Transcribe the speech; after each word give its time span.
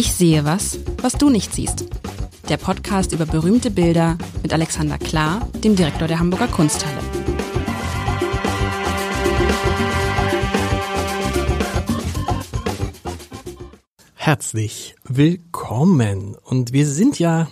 Ich 0.00 0.14
sehe 0.14 0.46
was, 0.46 0.78
was 1.02 1.12
du 1.12 1.28
nicht 1.28 1.54
siehst. 1.54 1.84
Der 2.48 2.56
Podcast 2.56 3.12
über 3.12 3.26
berühmte 3.26 3.70
Bilder 3.70 4.16
mit 4.42 4.50
Alexander 4.50 4.96
Klar, 4.96 5.46
dem 5.62 5.76
Direktor 5.76 6.08
der 6.08 6.18
Hamburger 6.18 6.48
Kunsthalle. 6.48 6.96
Herzlich 14.14 14.94
willkommen. 15.04 16.34
Und 16.44 16.72
wir 16.72 16.86
sind 16.86 17.18
ja 17.18 17.48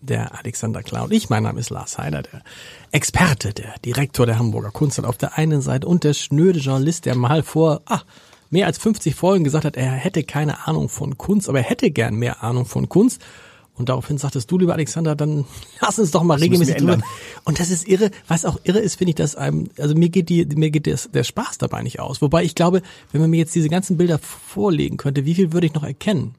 der 0.00 0.36
Alexander 0.36 0.82
Klar 0.82 1.04
und 1.04 1.12
ich. 1.12 1.30
Mein 1.30 1.44
Name 1.44 1.60
ist 1.60 1.70
Lars 1.70 1.96
Heider, 1.96 2.22
der 2.22 2.42
Experte, 2.90 3.52
der 3.54 3.72
Direktor 3.84 4.26
der 4.26 4.40
Hamburger 4.40 4.72
Kunsthalle 4.72 5.06
auf 5.06 5.16
der 5.16 5.38
einen 5.38 5.60
Seite 5.60 5.86
und 5.86 6.02
der 6.02 6.14
schnöde 6.14 6.58
Journalist, 6.58 7.04
der 7.04 7.14
mal 7.14 7.44
vor, 7.44 7.82
ah, 7.86 8.02
mehr 8.50 8.66
als 8.66 8.78
50 8.78 9.14
Folgen 9.14 9.44
gesagt 9.44 9.64
hat, 9.64 9.76
er 9.76 9.92
hätte 9.92 10.24
keine 10.24 10.66
Ahnung 10.66 10.88
von 10.88 11.18
Kunst, 11.18 11.48
aber 11.48 11.58
er 11.58 11.64
hätte 11.64 11.90
gern 11.90 12.14
mehr 12.16 12.42
Ahnung 12.42 12.66
von 12.66 12.88
Kunst. 12.88 13.20
Und 13.76 13.88
daraufhin 13.88 14.18
sagtest 14.18 14.48
du, 14.50 14.58
lieber 14.58 14.74
Alexander, 14.74 15.16
dann 15.16 15.44
lass 15.80 15.98
uns 15.98 16.12
doch 16.12 16.22
mal 16.22 16.34
das 16.34 16.44
regelmäßig 16.44 16.76
drüber. 16.76 16.98
Und 17.44 17.58
das 17.58 17.70
ist 17.70 17.88
irre. 17.88 18.10
Was 18.28 18.44
auch 18.44 18.60
irre 18.62 18.78
ist, 18.78 18.96
finde 18.96 19.10
ich, 19.10 19.16
dass 19.16 19.34
einem, 19.34 19.68
also 19.78 19.94
mir 19.94 20.10
geht 20.10 20.28
die, 20.28 20.46
mir 20.46 20.70
geht 20.70 20.86
das, 20.86 21.10
der 21.12 21.24
Spaß 21.24 21.58
dabei 21.58 21.82
nicht 21.82 21.98
aus. 21.98 22.22
Wobei 22.22 22.44
ich 22.44 22.54
glaube, 22.54 22.82
wenn 23.10 23.20
man 23.20 23.30
mir 23.30 23.38
jetzt 23.38 23.54
diese 23.54 23.68
ganzen 23.68 23.96
Bilder 23.96 24.18
vorlegen 24.18 24.96
könnte, 24.96 25.24
wie 25.24 25.34
viel 25.34 25.52
würde 25.52 25.66
ich 25.66 25.74
noch 25.74 25.82
erkennen? 25.82 26.36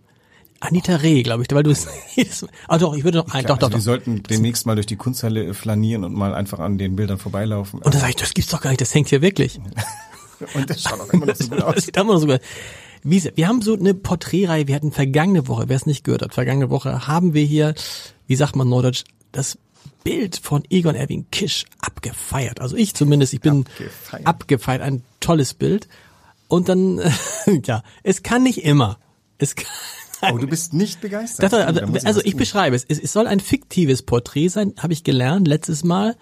Anita 0.62 0.96
Reh, 0.96 1.22
glaube 1.24 1.44
ich, 1.44 1.54
weil 1.54 1.63
du 1.63 1.72
es. 1.72 1.88
Ah 2.68 2.77
doch, 2.77 2.96
ich 2.96 3.04
würde 3.04 3.20
noch 3.20 3.34
ein, 3.34 3.46
doch, 3.46 3.58
doch, 3.58 3.68
also 3.68 3.70
doch. 3.70 3.77
Wir 3.77 3.82
sollten 3.82 4.24
demnächst 4.24 4.66
mal 4.66 4.76
durch 4.76 4.88
die 4.88 4.96
Kunsthalle 4.96 5.54
flanieren 5.54 6.05
und 6.05 6.13
mal 6.13 6.34
einfach 6.34 6.60
an 6.60 6.77
den 6.77 6.96
Bildern 6.96 7.18
vorbeilaufen. 7.18 7.82
Und 7.82 7.94
dann 7.94 7.99
sage 7.99 8.12
ich, 8.12 8.16
das 8.16 8.34
gibt's 8.34 8.52
doch 8.52 8.62
gar 8.62 8.70
nicht, 8.70 8.82
das 8.82 8.94
hängt 8.94 9.10
hier 9.10 9.22
wirklich. 9.22 9.60
und 10.54 10.70
das 10.70 10.82
schaut 10.82 11.00
auch 11.00 11.10
immer 11.12 11.26
noch 11.26 11.36
so 11.36 11.48
gut 11.48 11.62
aus. 11.62 11.76
Das 11.76 11.86
sieht 11.86 11.98
immer 11.98 12.14
noch 12.14 12.20
so 12.20 12.28
gut. 12.28 12.42
Wie, 13.04 13.24
wir 13.36 13.48
haben 13.48 13.62
so 13.62 13.76
eine 13.76 13.94
Porträtreihe, 13.94 14.68
wir 14.68 14.76
hatten 14.76 14.92
vergangene 14.92 15.48
Woche, 15.48 15.66
wer 15.68 15.76
es 15.76 15.86
nicht 15.86 16.04
gehört 16.04 16.24
hat, 16.24 16.34
vergangene 16.34 16.70
Woche 16.70 17.08
haben 17.08 17.34
wir 17.34 17.44
hier, 17.44 17.76
wie 18.26 18.36
sagt 18.36 18.55
man 18.55 18.68
Norddeutsch, 18.68 19.04
das 19.32 19.58
Bild 20.04 20.38
von 20.38 20.64
Egon 20.70 20.96
Erwin 20.96 21.26
Kisch 21.32 21.66
abgefeiert. 21.80 22.62
Also 22.62 22.76
ich 22.76 22.94
zumindest, 22.94 23.34
ich 23.34 23.42
bin 23.42 23.66
abgefeiert, 23.66 24.27
abgefeiert 24.27 24.82
ein 24.82 25.04
tolles 25.20 25.54
Bild. 25.54 25.88
Und 26.48 26.70
dann, 26.70 27.02
ja, 27.66 27.84
es 28.04 28.24
kann 28.24 28.44
nicht 28.44 28.64
immer. 28.64 28.98
Es 29.38 29.55
kann, 29.55 29.68
Oh, 30.22 30.38
du 30.38 30.48
bist 30.48 30.74
nicht 30.74 31.02
begeistert. 31.02 31.52
Das, 31.52 31.54
also, 31.54 31.82
also 32.04 32.22
ich 32.24 32.36
beschreibe 32.36 32.76
es. 32.76 32.86
es. 32.88 32.99
Es 32.99 33.14
soll 33.14 33.27
ein 33.27 33.40
fiktives 33.40 34.02
Porträt 34.02 34.48
sein, 34.48 34.74
habe 34.77 34.94
ich 34.94 35.04
gelernt 35.04 35.48
letztes 35.48 35.84
Mal. 35.84 36.16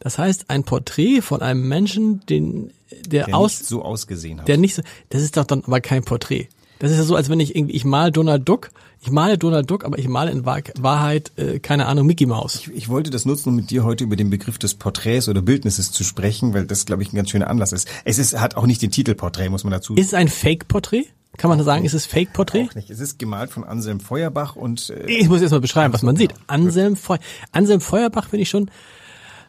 Das 0.00 0.18
heißt, 0.18 0.50
ein 0.50 0.64
Porträt 0.64 1.20
von 1.22 1.42
einem 1.42 1.66
Menschen, 1.68 2.24
den 2.26 2.70
der, 3.06 3.26
der 3.26 3.36
aus 3.36 3.60
nicht 3.60 3.68
so 3.68 3.82
ausgesehen 3.82 4.40
hat. 4.40 4.48
Der 4.48 4.56
nicht 4.56 4.74
so. 4.74 4.82
Das 5.08 5.22
ist 5.22 5.36
doch 5.36 5.44
dann 5.44 5.64
aber 5.66 5.80
kein 5.80 6.04
Porträt. 6.04 6.48
Das 6.78 6.90
ist 6.90 6.98
ja 6.98 7.04
so, 7.04 7.16
als 7.16 7.30
wenn 7.30 7.40
ich 7.40 7.56
irgendwie 7.56 7.74
ich 7.74 7.84
male 7.84 8.12
Donald 8.12 8.46
Duck, 8.46 8.70
ich 9.00 9.10
male 9.10 9.38
Donald 9.38 9.70
Duck, 9.70 9.84
aber 9.84 9.98
ich 9.98 10.08
male 10.08 10.30
in 10.30 10.44
Wahrheit 10.44 11.32
äh, 11.36 11.58
keine 11.58 11.86
Ahnung 11.86 12.06
Mickey 12.06 12.26
Mouse. 12.26 12.56
Ich, 12.56 12.68
ich 12.74 12.88
wollte 12.88 13.10
das 13.10 13.24
nutzen, 13.24 13.50
um 13.50 13.56
mit 13.56 13.70
dir 13.70 13.84
heute 13.84 14.04
über 14.04 14.16
den 14.16 14.30
Begriff 14.30 14.58
des 14.58 14.74
Porträts 14.74 15.28
oder 15.28 15.40
Bildnisses 15.40 15.90
zu 15.92 16.04
sprechen, 16.04 16.52
weil 16.54 16.66
das 16.66 16.84
glaube 16.84 17.02
ich 17.02 17.12
ein 17.12 17.16
ganz 17.16 17.30
schöner 17.30 17.48
Anlass 17.48 17.72
ist. 17.72 17.88
Es 18.04 18.18
ist 18.18 18.38
hat 18.38 18.56
auch 18.56 18.66
nicht 18.66 18.82
den 18.82 18.90
Titel 18.90 19.14
Porträt, 19.14 19.48
muss 19.48 19.64
man 19.64 19.70
dazu. 19.70 19.94
Ist 19.94 20.08
es 20.08 20.14
ein 20.14 20.28
Fake-Porträt? 20.28 21.06
Kann 21.36 21.50
man 21.50 21.62
sagen, 21.62 21.84
ist 21.84 21.92
es 21.92 22.06
Fake-Porträt? 22.06 22.68
Es 22.88 23.00
ist 23.00 23.18
gemalt 23.18 23.50
von 23.50 23.64
Anselm 23.64 24.00
Feuerbach 24.00 24.56
und 24.56 24.90
äh, 24.90 25.06
ich 25.06 25.28
muss 25.28 25.40
jetzt 25.40 25.50
mal 25.50 25.60
beschreiben, 25.60 25.92
was 25.92 26.02
man 26.02 26.16
sieht. 26.16 26.34
Anselm, 26.46 26.96
Feu 26.96 27.18
Anselm 27.52 27.80
Feuerbach 27.80 28.28
finde 28.28 28.42
ich 28.42 28.50
schon. 28.50 28.70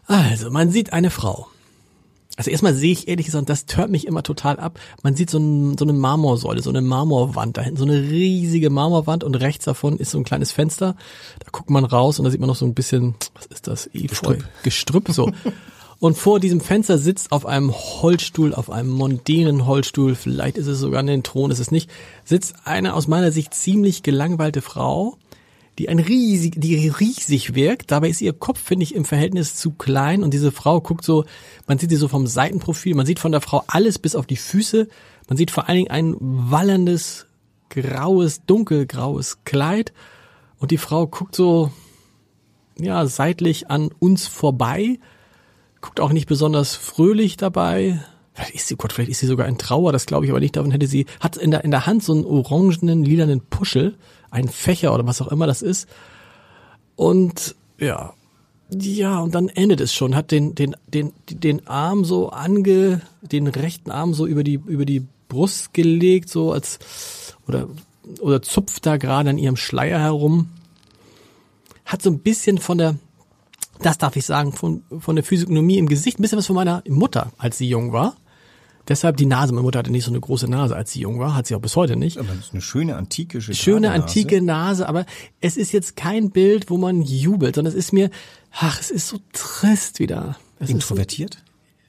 Also 0.08 0.50
man 0.50 0.72
sieht 0.72 0.94
eine 0.94 1.09
Frau. 1.09 1.47
Also 2.38 2.52
erstmal 2.52 2.75
sehe 2.75 2.91
ich 2.91 3.08
ehrlich 3.08 3.25
gesagt, 3.25 3.50
das 3.50 3.66
tört 3.66 3.89
mich 3.89 4.05
immer 4.05 4.22
total 4.22 4.59
ab. 4.59 4.80
Man 5.02 5.16
sieht 5.16 5.30
so, 5.30 5.39
ein, 5.39 5.75
so 5.77 5.86
eine 5.86 5.94
Marmorsäule, 5.94 6.61
so 6.61 6.69
eine 6.69 6.81
Marmorwand 6.83 7.58
da 7.58 7.61
hinten, 7.61 7.80
so 7.80 7.86
eine 7.86 8.00
riesige 8.00 8.69
Marmorwand 8.69 9.23
und 9.23 9.35
rechts 9.35 9.66
davon 9.66 9.97
ist 9.97 10.11
so 10.11 10.19
ein 10.19 10.23
kleines 10.23 10.52
Fenster. 10.52 10.95
Da 11.39 11.47
guckt 11.52 11.72
man 11.72 11.83
raus 11.83 12.19
und 12.19 12.25
da 12.25 12.31
sieht 12.31 12.39
man 12.39 12.47
noch 12.47 12.55
so 12.55 12.66
ein 12.66 12.75
bisschen, 12.75 13.16
was 13.33 13.47
ist 13.47 13.67
das? 13.67 13.88
Efeu, 13.88 14.08
Gestrüpp, 14.08 14.45
Gestrüpp 14.63 15.09
so. 15.09 15.31
Und 16.00 16.16
vor 16.16 16.40
diesem 16.40 16.62
Fenster 16.62 17.00
sitzt 17.00 17.31
auf 17.31 17.47
einem 17.47 17.73
Holzstuhl, 17.73 18.53
auf 18.53 18.69
einem 18.69 18.90
mondänen 18.90 19.66
Holzstuhl, 19.66 20.13
vielleicht 20.13 20.57
ist 20.59 20.67
es 20.67 20.78
sogar 20.78 21.01
ein 21.01 21.23
Thron, 21.23 21.50
ist 21.50 21.57
es 21.57 21.72
nicht, 21.72 21.90
sitzt 22.23 22.53
eine 22.66 22.94
aus 22.94 23.07
meiner 23.07 23.31
Sicht 23.31 23.56
ziemlich 23.56 24.03
gelangweilte 24.03 24.62
Frau, 24.62 25.17
die 25.78 25.90
ein 25.90 26.00
riesig, 26.00 26.56
die 26.58 26.90
riesig 26.90 27.54
wirkt. 27.54 27.92
Dabei 27.92 28.10
ist 28.10 28.22
ihr 28.22 28.34
Kopf, 28.34 28.60
finde 28.60 28.84
ich, 28.84 28.96
im 28.96 29.06
Verhältnis 29.06 29.56
zu 29.56 29.72
klein. 29.72 30.24
Und 30.24 30.34
diese 30.34 30.52
Frau 30.52 30.82
guckt 30.82 31.04
so, 31.04 31.26
man 31.68 31.78
sieht 31.78 31.92
sie 31.92 31.98
so 31.98 32.08
vom 32.08 32.26
Seitenprofil, 32.26 32.96
man 32.96 33.06
sieht 33.06 33.20
von 33.20 33.32
der 33.32 33.42
Frau 33.42 33.64
alles 33.68 34.00
bis 34.00 34.16
auf 34.16 34.26
die 34.26 34.38
Füße, 34.38 34.88
man 35.28 35.38
sieht 35.38 35.52
vor 35.52 35.68
allen 35.68 35.78
Dingen 35.78 35.92
ein 35.92 36.16
wallerndes, 36.20 37.28
graues, 37.70 38.46
dunkelgraues 38.46 39.44
Kleid. 39.44 39.94
Und 40.58 40.72
die 40.72 40.78
Frau 40.78 41.06
guckt 41.06 41.36
so, 41.36 41.72
ja, 42.80 43.06
seitlich 43.06 43.70
an 43.70 43.90
uns 44.00 44.26
vorbei, 44.26 45.00
guckt 45.82 46.00
auch 46.00 46.12
nicht 46.12 46.28
besonders 46.28 46.76
fröhlich 46.76 47.38
dabei. 47.38 48.02
Vielleicht 48.34 48.56
ist 48.56 48.68
sie, 48.68 48.76
Gott, 48.76 48.94
vielleicht 48.94 49.12
ist 49.12 49.20
sie 49.20 49.28
sogar 49.28 49.48
in 49.48 49.58
Trauer, 49.58 49.92
das 49.92 50.06
glaube 50.06 50.26
ich 50.26 50.32
aber 50.32 50.40
nicht. 50.40 50.56
Davon 50.56 50.72
hätte 50.72 50.88
sie, 50.88 51.06
hat 51.20 51.38
in 51.38 51.52
der, 51.52 51.64
in 51.64 51.72
der 51.72 51.86
Hand 51.86 52.04
so 52.04 52.14
einen 52.14 52.26
orangenen, 52.26 53.04
lilanen 53.04 53.42
Puschel, 53.42 53.96
einen 54.32 54.50
Fächer 54.50 54.94
oder 54.94 55.06
was 55.06 55.22
auch 55.22 55.28
immer 55.28 55.48
das 55.48 55.62
ist. 55.62 55.88
Und, 56.96 57.56
ja. 57.80 58.14
Ja, 58.70 59.20
und 59.20 59.34
dann 59.34 59.48
endet 59.48 59.80
es 59.80 59.94
schon, 59.94 60.14
hat 60.14 60.32
den, 60.32 60.54
den, 60.54 60.76
den, 60.88 61.14
den 61.30 61.68
Arm 61.68 62.04
so 62.04 62.32
ange, 62.32 63.02
den 63.22 63.48
rechten 63.48 63.92
Arm 63.92 64.14
so 64.14 64.28
über 64.28 64.44
die, 64.44 64.56
über 64.56 64.86
die 64.86 65.08
Brust 65.30 65.74
gelegt, 65.74 66.30
so 66.30 66.52
als, 66.52 66.80
oder, 67.48 67.70
oder 68.20 68.42
zupft 68.42 68.86
da 68.86 68.98
gerade 68.98 69.30
an 69.30 69.38
ihrem 69.38 69.56
Schleier 69.56 70.00
herum. 70.00 70.50
Hat 71.86 72.02
so 72.02 72.09
ein 72.09 72.20
bisschen 72.20 72.58
von 72.58 72.78
der, 72.78 72.96
das 73.82 73.98
darf 73.98 74.18
ich 74.18 74.26
sagen, 74.26 74.52
von, 74.52 74.84
von 75.00 75.16
der 75.16 75.24
Physiognomie 75.24 75.78
im 75.78 75.88
Gesicht, 75.88 76.20
ein 76.20 76.22
bisschen 76.22 76.38
was 76.38 76.48
von 76.48 76.56
meiner 76.56 76.84
Mutter, 76.90 77.32
als 77.38 77.58
sie 77.58 77.70
jung 77.70 77.94
war. 77.94 78.18
Deshalb 78.88 79.18
die 79.18 79.25
Nase. 79.25 79.53
Meine 79.53 79.64
Mutter 79.64 79.80
hatte 79.80 79.92
nicht 79.92 80.06
so 80.06 80.12
eine 80.12 80.20
große 80.20 80.48
Nase, 80.50 80.75
als 80.75 80.92
sie 80.92 81.02
jung 81.02 81.20
war, 81.20 81.36
hat 81.36 81.48
sie 81.48 81.56
auch 81.56 81.62
bis 81.62 81.75
heute 81.75 81.96
nicht. 81.96 82.18
Aber 82.18 82.30
das 82.30 82.48
ist 82.48 82.53
eine 82.53 82.62
schöne 82.62 82.96
antike 82.96 83.42
Schöne 83.42 83.92
antike 83.92 84.42
Nase, 84.42 84.88
aber 84.88 85.06
es 85.42 85.58
ist 85.58 85.74
jetzt 85.74 85.96
kein 85.96 86.31
Bild, 86.31 86.70
wo 86.70 86.78
man 86.78 87.02
jubelt, 87.02 87.56
sondern 87.56 87.74
es 87.74 87.78
ist 87.78 87.92
mir, 87.92 88.09
ach, 88.52 88.80
es 88.80 88.90
ist 88.90 89.08
so 89.08 89.20
trist 89.34 90.00
wieder. 90.00 90.38
Es 90.59 90.70
Introvertiert? 90.70 91.44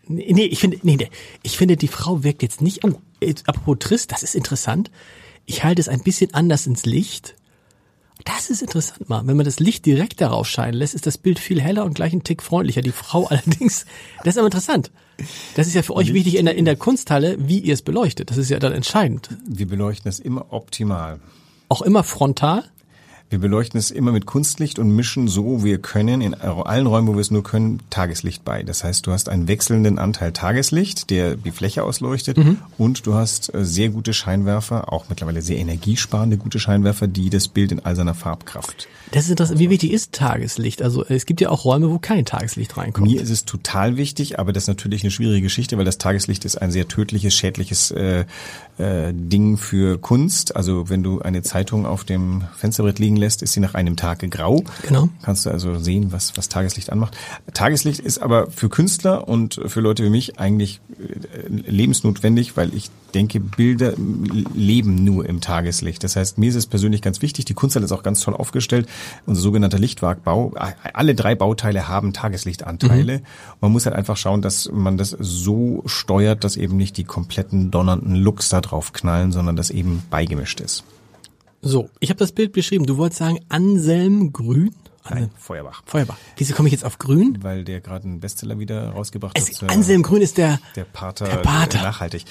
So, 0.06 0.14
nee, 0.14 0.32
nee, 0.32 0.44
ich 0.44 0.58
finde, 0.58 0.78
nee, 0.82 0.96
nee, 0.96 1.10
ich 1.42 1.56
finde, 1.56 1.76
die 1.76 1.88
Frau 1.88 2.24
wirkt 2.24 2.42
jetzt 2.42 2.60
nicht, 2.60 2.84
oh, 2.84 2.92
apropos 3.46 3.76
trist, 3.78 4.12
das 4.12 4.22
ist 4.22 4.34
interessant. 4.34 4.90
Ich 5.46 5.64
halte 5.64 5.80
es 5.80 5.88
ein 5.88 6.02
bisschen 6.02 6.34
anders 6.34 6.66
ins 6.66 6.84
Licht. 6.84 7.36
Das 8.24 8.50
ist 8.50 8.62
interessant 8.62 9.08
mal. 9.08 9.26
Wenn 9.26 9.36
man 9.36 9.46
das 9.46 9.60
Licht 9.60 9.86
direkt 9.86 10.20
darauf 10.20 10.48
scheinen 10.48 10.74
lässt, 10.74 10.94
ist 10.94 11.06
das 11.06 11.16
Bild 11.16 11.38
viel 11.38 11.60
heller 11.60 11.84
und 11.84 11.94
gleich 11.94 12.12
ein 12.12 12.24
Tick 12.24 12.42
freundlicher. 12.42 12.82
Die 12.82 12.90
Frau 12.90 13.26
allerdings, 13.28 13.86
das 14.24 14.34
ist 14.34 14.38
aber 14.38 14.48
interessant. 14.48 14.90
Das 15.54 15.66
ist 15.66 15.74
ja 15.74 15.82
für 15.82 15.94
euch 15.94 16.12
wichtig 16.12 16.36
in 16.36 16.46
der, 16.46 16.54
in 16.54 16.64
der 16.64 16.76
Kunsthalle, 16.76 17.36
wie 17.38 17.58
ihr 17.58 17.74
es 17.74 17.82
beleuchtet. 17.82 18.30
Das 18.30 18.36
ist 18.36 18.50
ja 18.50 18.58
dann 18.58 18.72
entscheidend. 18.72 19.30
Wir 19.46 19.66
beleuchten 19.66 20.08
es 20.08 20.20
immer 20.20 20.52
optimal. 20.52 21.18
Auch 21.68 21.82
immer 21.82 22.04
frontal? 22.04 22.64
Wir 23.30 23.40
beleuchten 23.40 23.78
es 23.78 23.90
immer 23.90 24.10
mit 24.10 24.24
Kunstlicht 24.24 24.78
und 24.78 24.90
mischen 24.90 25.28
so 25.28 25.62
wir 25.62 25.78
können 25.78 26.22
in 26.22 26.32
allen 26.34 26.86
Räumen, 26.86 27.08
wo 27.08 27.12
wir 27.14 27.20
es 27.20 27.30
nur 27.30 27.42
können, 27.42 27.80
Tageslicht 27.90 28.42
bei. 28.42 28.62
Das 28.62 28.84
heißt, 28.84 29.06
du 29.06 29.12
hast 29.12 29.28
einen 29.28 29.48
wechselnden 29.48 29.98
Anteil 29.98 30.32
Tageslicht, 30.32 31.10
der 31.10 31.36
die 31.36 31.50
Fläche 31.50 31.84
ausleuchtet 31.84 32.38
mhm. 32.38 32.56
und 32.78 33.06
du 33.06 33.14
hast 33.14 33.52
sehr 33.54 33.90
gute 33.90 34.14
Scheinwerfer, 34.14 34.90
auch 34.90 35.10
mittlerweile 35.10 35.42
sehr 35.42 35.58
energiesparende 35.58 36.38
gute 36.38 36.58
Scheinwerfer, 36.58 37.06
die 37.06 37.28
das 37.28 37.48
Bild 37.48 37.70
in 37.70 37.84
all 37.84 37.96
seiner 37.96 38.14
Farbkraft. 38.14 38.88
Das 39.12 39.24
ist 39.24 39.30
interessant. 39.30 39.58
Wie 39.58 39.68
wichtig 39.68 39.92
ist 39.92 40.12
Tageslicht? 40.12 40.80
Also 40.80 41.04
es 41.04 41.26
gibt 41.26 41.42
ja 41.42 41.50
auch 41.50 41.66
Räume, 41.66 41.90
wo 41.90 41.98
kein 41.98 42.24
Tageslicht 42.24 42.78
reinkommt. 42.78 43.10
Mir 43.10 43.20
ist 43.20 43.30
es 43.30 43.44
total 43.44 43.98
wichtig, 43.98 44.38
aber 44.38 44.54
das 44.54 44.64
ist 44.64 44.68
natürlich 44.68 45.02
eine 45.02 45.10
schwierige 45.10 45.42
Geschichte, 45.42 45.76
weil 45.76 45.84
das 45.84 45.98
Tageslicht 45.98 46.46
ist 46.46 46.56
ein 46.56 46.70
sehr 46.70 46.88
tödliches, 46.88 47.34
schädliches 47.34 47.90
äh, 47.90 48.24
äh, 48.78 49.12
Ding 49.12 49.56
für 49.56 49.98
Kunst. 49.98 50.56
Also 50.56 50.88
wenn 50.88 51.02
du 51.02 51.20
eine 51.20 51.42
Zeitung 51.42 51.86
auf 51.86 52.04
dem 52.04 52.44
Fensterbrett 52.56 52.98
liegen 52.98 53.16
lässt, 53.16 53.42
ist 53.42 53.52
sie 53.52 53.60
nach 53.60 53.74
einem 53.74 53.96
Tag 53.96 54.20
grau. 54.30 54.64
Genau. 54.82 55.08
Kannst 55.22 55.46
du 55.46 55.50
also 55.50 55.78
sehen, 55.78 56.12
was, 56.12 56.36
was 56.36 56.48
Tageslicht 56.48 56.90
anmacht. 56.90 57.16
Tageslicht 57.54 58.00
ist 58.00 58.18
aber 58.18 58.50
für 58.50 58.68
Künstler 58.68 59.28
und 59.28 59.60
für 59.66 59.80
Leute 59.80 60.04
wie 60.04 60.10
mich 60.10 60.38
eigentlich 60.38 60.80
äh, 60.98 61.48
lebensnotwendig, 61.48 62.56
weil 62.56 62.72
ich 62.74 62.90
denke, 63.14 63.40
Bilder 63.40 63.94
leben 64.54 65.02
nur 65.04 65.26
im 65.26 65.40
Tageslicht. 65.40 66.04
Das 66.04 66.16
heißt, 66.16 66.38
mir 66.38 66.50
ist 66.50 66.54
es 66.54 66.66
persönlich 66.66 67.02
ganz 67.02 67.22
wichtig, 67.22 67.46
die 67.46 67.54
Kunsthalle 67.54 67.86
ist 67.86 67.92
auch 67.92 68.02
ganz 68.02 68.20
toll 68.20 68.34
aufgestellt, 68.34 68.88
unser 69.26 69.40
sogenannter 69.40 69.78
Lichtwagbau. 69.78 70.54
Alle 70.92 71.14
drei 71.14 71.34
Bauteile 71.34 71.88
haben 71.88 72.12
Tageslichtanteile. 72.12 73.18
Mhm. 73.18 73.22
Man 73.60 73.72
muss 73.72 73.86
halt 73.86 73.96
einfach 73.96 74.16
schauen, 74.16 74.42
dass 74.42 74.70
man 74.72 74.98
das 74.98 75.16
so 75.18 75.82
steuert, 75.86 76.44
dass 76.44 76.56
eben 76.56 76.76
nicht 76.76 76.96
die 76.96 77.04
kompletten 77.04 77.70
donnernden 77.70 78.14
Looks 78.14 78.50
da 78.50 78.60
drauf 78.70 78.92
knallen, 78.92 79.32
sondern 79.32 79.56
dass 79.56 79.70
eben 79.70 80.02
beigemischt 80.10 80.60
ist. 80.60 80.84
So, 81.60 81.88
ich 82.00 82.10
habe 82.10 82.18
das 82.18 82.32
Bild 82.32 82.52
beschrieben. 82.52 82.86
Du 82.86 82.96
wolltest 82.96 83.18
sagen 83.18 83.40
Anselm 83.48 84.32
Grün? 84.32 84.74
Nein, 85.10 85.30
Feuerbach. 85.38 85.82
Feuerbach. 85.86 86.16
Wieso 86.36 86.54
komme 86.54 86.68
ich 86.68 86.72
jetzt 86.72 86.84
auf 86.84 86.98
Grün? 86.98 87.38
Weil 87.42 87.64
der 87.64 87.80
gerade 87.80 88.04
einen 88.04 88.20
Bestseller 88.20 88.58
wieder 88.58 88.90
rausgebracht 88.90 89.36
Es, 89.38 89.62
hat. 89.62 89.70
äh, 89.70 89.74
Anselm 89.74 90.02
Grün 90.02 90.22
ist 90.22 90.38
der, 90.38 90.58
der 90.76 90.84
Pater, 90.84 91.26
Der 91.26 91.36
Pater. 91.38 91.82
nachhaltig. 91.82 92.24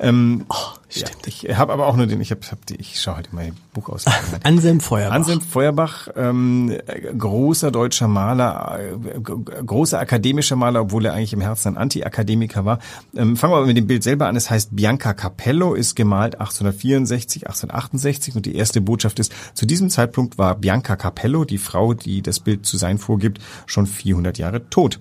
Ähm, 0.00 0.44
oh, 0.48 0.54
ja, 0.90 1.06
stimmt. 1.06 1.26
ich 1.26 1.56
habe 1.56 1.72
aber 1.72 1.86
auch 1.86 1.96
nur 1.96 2.06
den, 2.06 2.20
ich 2.20 2.30
habe 2.30 2.40
hab 2.50 2.64
die, 2.66 2.76
ich 2.76 3.00
schaue 3.00 3.16
halt 3.16 3.32
mein 3.32 3.54
Buch 3.72 3.88
aus. 3.88 4.04
Anselm 4.44 4.80
Feuerbach. 4.80 5.14
Anselm 5.14 5.40
Feuerbach, 5.40 6.08
ähm, 6.16 6.70
äh, 6.86 7.12
großer 7.16 7.70
deutscher 7.70 8.08
Maler, 8.08 8.78
äh, 8.80 9.20
großer 9.20 9.98
akademischer 9.98 10.56
Maler, 10.56 10.82
obwohl 10.82 11.04
er 11.06 11.14
eigentlich 11.14 11.32
im 11.32 11.40
Herzen 11.40 11.68
ein 11.70 11.76
Anti-Akademiker 11.76 12.64
war. 12.64 12.78
Ähm, 13.16 13.36
fangen 13.36 13.52
wir 13.52 13.56
aber 13.58 13.66
mit 13.66 13.76
dem 13.76 13.86
Bild 13.86 14.02
selber 14.02 14.28
an. 14.28 14.36
Es 14.36 14.50
heißt 14.50 14.74
Bianca 14.76 15.14
Capello, 15.14 15.74
ist 15.74 15.94
gemalt 15.96 16.34
1864, 16.40 17.46
1868 17.46 18.36
und 18.36 18.46
die 18.46 18.54
erste 18.54 18.80
Botschaft 18.80 19.18
ist, 19.18 19.32
zu 19.54 19.66
diesem 19.66 19.90
Zeitpunkt 19.90 20.38
war 20.38 20.54
Bianca 20.56 20.96
Capello, 20.96 21.44
die 21.44 21.58
Frau, 21.58 21.94
die 21.94 22.22
das 22.26 22.40
Bild 22.40 22.66
zu 22.66 22.76
sein 22.76 22.98
vorgibt, 22.98 23.38
schon 23.66 23.86
400 23.86 24.38
Jahre 24.38 24.68
tot. 24.70 24.98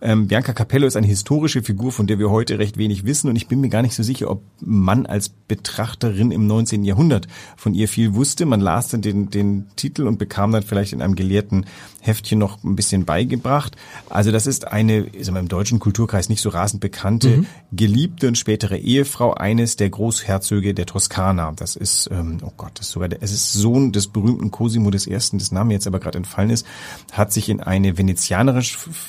Ähm, 0.00 0.28
Bianca 0.28 0.52
Capello 0.52 0.86
ist 0.86 0.96
eine 0.96 1.06
historische 1.06 1.62
Figur, 1.62 1.90
von 1.90 2.06
der 2.06 2.18
wir 2.18 2.30
heute 2.30 2.58
recht 2.58 2.78
wenig 2.78 3.04
wissen 3.04 3.28
und 3.28 3.36
ich 3.36 3.48
bin 3.48 3.60
mir 3.60 3.68
gar 3.68 3.82
nicht 3.82 3.94
so 3.94 4.02
sicher, 4.02 4.30
ob 4.30 4.42
man 4.60 5.06
als 5.06 5.28
Betrachterin 5.28 6.30
im 6.30 6.46
19. 6.46 6.84
Jahrhundert 6.84 7.26
von 7.56 7.74
ihr 7.74 7.88
viel 7.88 8.14
wusste. 8.14 8.46
Man 8.46 8.60
las 8.60 8.88
dann 8.88 9.02
den, 9.02 9.30
den 9.30 9.66
Titel 9.74 10.06
und 10.06 10.18
bekam 10.18 10.52
dann 10.52 10.62
vielleicht 10.62 10.92
in 10.92 11.02
einem 11.02 11.16
gelehrten 11.16 11.66
Heftchen 12.00 12.38
noch 12.38 12.62
ein 12.62 12.76
bisschen 12.76 13.04
beigebracht. 13.04 13.76
Also 14.08 14.30
das 14.30 14.46
ist 14.46 14.68
eine, 14.68 15.12
wir, 15.12 15.36
im 15.36 15.48
deutschen 15.48 15.80
Kulturkreis 15.80 16.28
nicht 16.28 16.42
so 16.42 16.48
rasend 16.48 16.80
bekannte, 16.80 17.44
geliebte 17.72 18.28
und 18.28 18.38
spätere 18.38 18.76
Ehefrau 18.76 19.34
eines 19.34 19.76
der 19.76 19.90
Großherzöge 19.90 20.74
der 20.74 20.86
Toskana. 20.86 21.52
Das 21.56 21.76
ist, 21.76 22.08
ähm, 22.12 22.38
oh 22.42 22.52
Gott, 22.56 22.72
das 22.74 22.86
ist 22.86 22.92
sogar 22.92 23.08
der, 23.08 23.22
es 23.22 23.32
ist 23.32 23.52
Sohn 23.52 23.92
des 23.92 24.06
berühmten 24.06 24.50
Cosimo 24.50 24.90
des 24.90 25.06
Ersten, 25.06 25.38
des 25.38 25.50
Name 25.50 25.72
jetzt 25.72 25.86
aber 25.86 25.98
gerade 25.98 26.18
entfallen 26.18 26.50
ist, 26.50 26.66
hat 27.12 27.32
sich 27.32 27.48
in 27.48 27.60
eine 27.60 27.98
Venezianerin, 27.98 28.64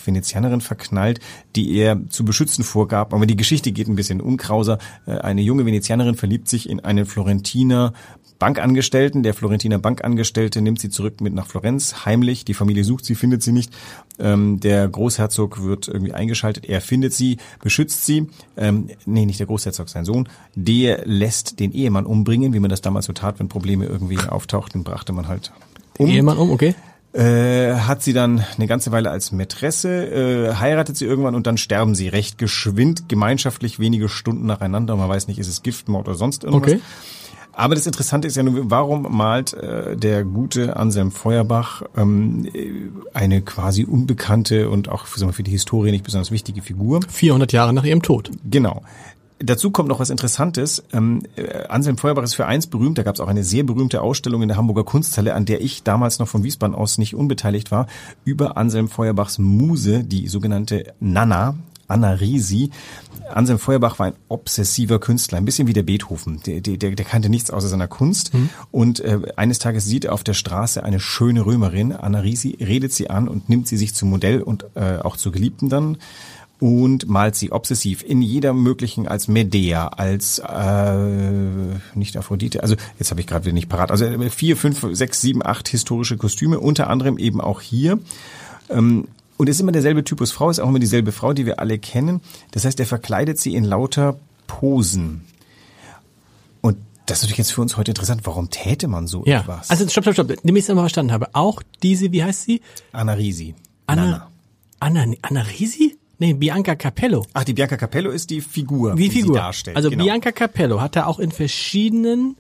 Venezianerin 0.06 0.62
verknallt, 0.80 1.20
die 1.56 1.76
er 1.76 2.10
zu 2.10 2.26
beschützen 2.26 2.64
vorgab. 2.64 3.14
Aber 3.14 3.26
die 3.26 3.36
Geschichte 3.36 3.72
geht 3.72 3.88
ein 3.88 3.96
bisschen 3.96 4.22
unkrauser. 4.22 4.80
Äh, 5.06 5.18
Eine 5.20 5.42
junge 5.42 5.66
Venezianerin 5.66 6.16
verliebt 6.16 6.48
sich 6.48 6.70
in 6.70 6.80
einen 6.80 7.06
Florentiner 7.06 7.94
Bankangestellten. 8.40 9.22
Der 9.22 9.34
Florentiner 9.34 9.80
Bankangestellte 9.80 10.62
nimmt 10.62 10.80
sie 10.80 10.90
zurück 10.90 11.20
mit 11.20 11.34
nach 11.34 11.46
Florenz, 11.46 12.06
heimlich. 12.06 12.46
Die 12.46 12.54
Familie 12.54 12.86
sucht 12.86 13.04
sie, 13.04 13.16
findet 13.16 13.44
sie 13.44 13.52
nicht. 13.52 13.74
Ähm, 14.18 14.62
der 14.62 14.88
Großherzog 14.88 15.62
wird 15.62 15.90
irgendwie 15.90 16.14
eingeschaltet. 16.14 16.66
Er 16.66 16.80
findet 16.80 17.14
sie, 17.14 17.38
beschützt 17.62 18.06
sie. 18.06 18.28
Ähm, 18.56 18.90
nee, 19.06 19.26
nicht 19.26 19.40
der 19.40 19.48
Großherzog, 19.48 19.90
sein 19.90 20.06
Sohn. 20.06 20.30
Der 20.56 21.06
lässt 21.06 21.60
den 21.60 21.74
Ehemann 21.74 22.06
umbringen, 22.06 22.54
wie 22.54 22.60
man 22.60 22.70
das 22.70 22.82
damals 22.82 23.08
so 23.08 23.14
tat, 23.14 23.40
wenn 23.40 23.50
Probleme 23.50 23.86
irgendwie 23.86 24.20
auftauchten, 24.20 24.84
brachte 24.86 25.12
man 25.12 25.28
halt 25.28 25.52
um. 25.98 26.08
Ehemann 26.08 26.38
um, 26.38 26.52
okay. 26.52 26.76
Äh, 27.12 27.74
hat 27.74 28.04
sie 28.04 28.14
dann 28.14 28.46
eine 28.56 28.68
ganze 28.68 28.92
Weile 28.92 29.10
als 29.10 29.32
Mätresse, 29.32 29.90
äh, 29.90 30.54
heiratet 30.56 30.96
sie 30.96 31.06
irgendwann 31.06 31.34
und 31.34 31.48
dann 31.48 31.58
sterben 31.58 31.96
sie 31.96 32.08
recht 32.08 32.38
geschwind, 32.38 33.10
gemeinschaftlich 33.10 33.80
wenige 33.80 34.10
Stunden 34.10 34.46
nacheinander. 34.46 34.96
Man 34.96 35.10
weiß 35.10 35.28
nicht, 35.28 35.40
ist 35.40 35.48
es 35.48 35.64
Giftmord 35.64 36.08
oder 36.08 36.16
sonst 36.16 36.44
irgendwas. 36.44 36.74
Okay. 36.74 36.82
Aber 37.60 37.76
das 37.76 37.88
Interessante 37.88 38.28
ist 38.28 38.38
ja 38.38 38.44
nur, 38.44 38.70
warum 38.70 39.08
malt 39.18 39.54
äh, 39.54 39.98
der 39.98 40.24
gute 40.24 40.78
Anselm 40.78 41.12
Feuerbach 41.12 41.82
ähm, 41.98 42.48
äh, 42.54 42.74
eine 43.14 43.42
quasi 43.42 43.84
unbekannte 43.84 44.70
und 44.70 44.88
auch 44.88 45.08
sagen 45.08 45.30
wir, 45.30 45.34
für 45.34 45.44
die 45.44 45.52
Historie 45.52 45.92
nicht 45.92 46.06
besonders 46.06 46.32
wichtige 46.32 46.62
Figur? 46.62 47.02
400 47.10 47.52
Jahre 47.52 47.74
nach 47.74 47.84
ihrem 47.84 48.02
Tod. 48.02 48.32
Genau. 48.50 48.84
Dazu 49.40 49.72
kommt 49.72 49.88
noch 49.88 50.00
was 50.00 50.10
Interessantes. 50.10 50.84
Ähm, 50.92 51.24
äh, 51.38 51.66
Anselm 51.68 51.98
Feuerbach 51.98 52.24
ist 52.24 52.34
für 52.34 52.46
eins 52.46 52.68
berühmt. 52.68 52.98
Da 52.98 53.04
gab 53.04 53.16
es 53.16 53.22
auch 53.22 53.28
eine 53.28 53.46
sehr 53.46 53.64
berühmte 53.64 54.02
Ausstellung 54.02 54.42
in 54.42 54.50
der 54.50 54.58
Hamburger 54.58 54.84
Kunsthalle, 54.84 55.34
an 55.34 55.46
der 55.46 55.62
ich 55.62 55.84
damals 55.84 56.20
noch 56.20 56.28
von 56.28 56.44
Wiesbaden 56.44 56.76
aus 56.76 56.98
nicht 56.98 57.16
unbeteiligt 57.16 57.72
war, 57.72 57.88
über 58.26 58.58
Anselm 58.58 58.90
Feuerbachs 58.90 59.38
Muse, 59.40 60.04
die 60.04 60.28
sogenannte 60.28 60.94
Nana, 61.00 61.56
Anna 61.88 62.12
Risi. 62.12 62.70
Anselm 63.34 63.60
Feuerbach 63.60 64.00
war 64.00 64.08
ein 64.08 64.14
obsessiver 64.28 65.00
Künstler, 65.00 65.38
ein 65.38 65.46
bisschen 65.46 65.68
wie 65.68 65.74
der 65.74 65.84
Beethoven. 65.84 66.42
Der, 66.46 66.62
der, 66.62 66.78
der 66.78 67.06
kannte 67.06 67.30
nichts 67.30 67.52
außer 67.52 67.68
seiner 67.68 67.88
Kunst. 67.88 68.32
Und 68.72 69.00
äh, 69.00 69.20
eines 69.36 69.60
Tages 69.60 69.86
sieht 69.86 70.06
er 70.06 70.14
auf 70.14 70.24
der 70.24 70.34
Straße 70.34 70.84
eine 70.84 71.00
schöne 71.00 71.46
Römerin, 71.46 71.94
Anna 71.94 72.20
Risi, 72.20 72.58
redet 72.60 72.92
sie 72.92 73.10
an 73.10 73.28
und 73.28 73.48
nimmt 73.48 73.68
sie 73.68 73.78
sich 73.78 73.94
zum 73.94 74.10
Modell 74.10 74.42
und 74.42 74.66
äh, 74.76 74.98
auch 74.98 75.16
zur 75.16 75.32
Geliebten 75.32 75.70
dann 75.70 75.98
und 76.60 77.08
malt 77.08 77.36
sie 77.36 77.52
obsessiv 77.52 78.04
in 78.04 78.22
jeder 78.22 78.54
möglichen 78.54 79.08
als 79.08 79.28
Medea, 79.28 79.88
als 79.88 80.40
äh, 80.40 81.78
nicht 81.96 82.18
Aphrodite, 82.18 82.62
also 82.64 82.76
jetzt 82.98 83.12
habe 83.12 83.22
ich 83.22 83.28
gerade 83.28 83.46
wieder 83.46 83.54
nicht 83.54 83.70
parat, 83.70 83.92
also 83.92 84.06
äh, 84.06 84.30
vier, 84.30 84.58
fünf, 84.58 84.86
sechs, 84.92 85.22
sieben, 85.22 85.46
acht 85.46 85.70
historische 85.70 86.18
Kostüme, 86.18 86.60
unter 86.60 86.90
anderem 86.90 87.18
eben 87.18 87.40
auch 87.42 87.62
hier. 87.62 88.00
Ähm, 88.70 89.08
und 89.38 89.48
es 89.48 89.56
ist 89.56 89.62
immer 89.62 89.72
derselbe 89.72 90.04
Typus 90.04 90.34
Frau, 90.34 90.50
ist 90.50 90.60
auch 90.60 90.68
immer 90.68 90.80
dieselbe 90.80 91.14
Frau, 91.14 91.32
die 91.32 91.46
wir 91.46 91.60
alle 91.60 91.80
kennen. 91.80 92.20
Das 92.52 92.66
heißt, 92.66 92.78
er 92.82 92.86
verkleidet 92.86 93.40
sie 93.40 93.56
in 93.56 93.64
lauter 93.64 94.20
Posen. 94.48 95.22
Und 96.60 96.76
das 97.06 97.20
ist 97.20 97.24
natürlich 97.24 97.38
jetzt 97.38 97.54
für 97.54 97.62
uns 97.62 97.78
heute 97.78 97.92
interessant. 97.92 98.22
Warum 98.26 98.50
täte 98.50 98.90
man 98.90 99.08
so 99.08 99.24
Ja. 99.26 99.40
etwas? 99.40 99.70
Also 99.70 99.88
stopp, 99.88 100.04
stopp, 100.04 100.14
stopp. 100.16 100.28
Damit 100.28 100.58
ich 100.58 100.64
es 100.66 100.70
einmal 100.70 100.84
verstanden 100.84 101.14
habe. 101.14 101.30
Auch 101.34 101.64
diese, 101.84 102.12
wie 102.12 102.22
heißt 102.22 102.44
sie? 102.44 102.60
Anna 102.92 103.14
Risi. 103.14 103.56
Anna. 103.88 104.30
Anna, 104.82 105.06
Anna 105.22 105.42
Risi? 105.42 105.98
Nee, 106.20 106.34
Bianca 106.34 106.76
Capello. 106.76 107.26
Ach, 107.34 107.46
die 107.46 107.54
Bianca 107.54 107.78
Capello 107.78 108.12
ist 108.12 108.30
die 108.30 108.42
Figur, 108.42 108.96
die 108.96 109.10
Figur. 109.10 109.34
sie 109.36 109.40
darstellt. 109.40 109.78
also 109.78 109.90
genau. 109.90 110.04
Bianca 110.04 110.32
Capello 110.32 110.82
hat 110.82 110.98
er 110.98 111.08
auch 111.08 111.18
in 111.18 111.32
verschiedenen 111.32 112.36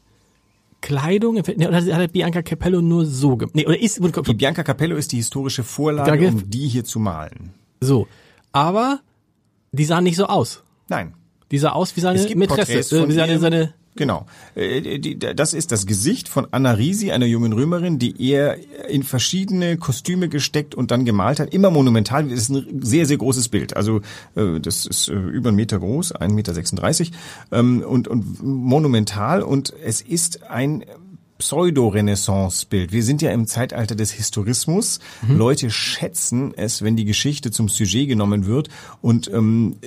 Kleidungen, 0.82 1.44
nee, 1.56 1.68
oder 1.68 1.78
hat 1.78 1.88
er 1.88 2.08
Bianca 2.08 2.42
Capello 2.42 2.82
nur 2.82 3.06
so 3.06 3.38
gemacht? 3.38 3.56
Nee, 3.56 3.66
oder 3.66 3.80
ist, 3.80 4.00
Die 4.28 4.34
Bianca 4.34 4.64
Capello 4.64 4.96
ist 4.96 5.12
die 5.14 5.18
historische 5.18 5.64
Vorlage, 5.64 6.28
um 6.28 6.50
die 6.50 6.68
hier 6.68 6.84
zu 6.84 7.00
malen. 7.00 7.54
so. 7.82 8.08
Aber 8.52 9.00
die 9.72 9.86
sah 9.86 10.02
nicht 10.02 10.16
so 10.16 10.26
aus. 10.26 10.64
Nein. 10.88 11.14
Die 11.52 11.60
sah 11.60 11.72
aus 11.72 11.96
wie 11.96 12.02
seine 12.02 12.36
Mätresse. 12.36 12.80
Äh, 12.80 13.08
wie 13.08 13.14
seine, 13.14 13.40
seine, 13.40 13.74
Genau. 14.00 14.28
Äh, 14.56 14.98
Das 15.36 15.54
ist 15.54 15.74
das 15.74 15.86
Gesicht 15.86 16.30
von 16.30 16.48
Anna 16.52 16.72
Risi, 16.72 17.12
einer 17.12 17.26
jungen 17.26 17.52
Römerin, 17.52 18.00
die 18.00 18.16
er 18.32 18.56
in 18.88 19.04
verschiedene 19.04 19.76
Kostüme 19.76 20.30
gesteckt 20.30 20.74
und 20.74 20.90
dann 20.92 21.04
gemalt 21.04 21.42
hat. 21.42 21.54
Immer 21.54 21.70
monumental. 21.70 22.24
Das 22.30 22.40
ist 22.40 22.50
ein 22.50 22.82
sehr, 22.82 23.06
sehr 23.06 23.18
großes 23.18 23.50
Bild. 23.50 23.76
Also 23.76 24.00
äh, 24.36 24.62
das 24.62 24.86
ist 24.86 25.10
äh, 25.10 25.14
über 25.14 25.50
einen 25.50 25.58
Meter 25.58 25.80
groß, 25.80 26.16
1,36 26.16 26.32
Meter 26.32 27.18
ähm, 27.52 27.82
und, 27.82 28.08
und 28.08 28.42
monumental. 28.42 29.42
Und 29.42 29.74
es 29.84 30.00
ist 30.00 30.50
ein 30.50 30.86
Pseudo-Renaissance-Bild. 31.40 32.92
Wir 32.92 33.02
sind 33.02 33.22
ja 33.22 33.32
im 33.32 33.48
Zeitalter 33.48 33.96
des 33.96 34.12
Historismus. 34.12 35.00
Leute 35.28 35.72
schätzen 35.72 36.54
es, 36.56 36.84
wenn 36.84 36.96
die 36.96 37.06
Geschichte 37.06 37.50
zum 37.50 37.70
Sujet 37.70 38.08
genommen 38.08 38.46
wird 38.46 38.70
und 39.02 39.32
ähm, 39.34 39.78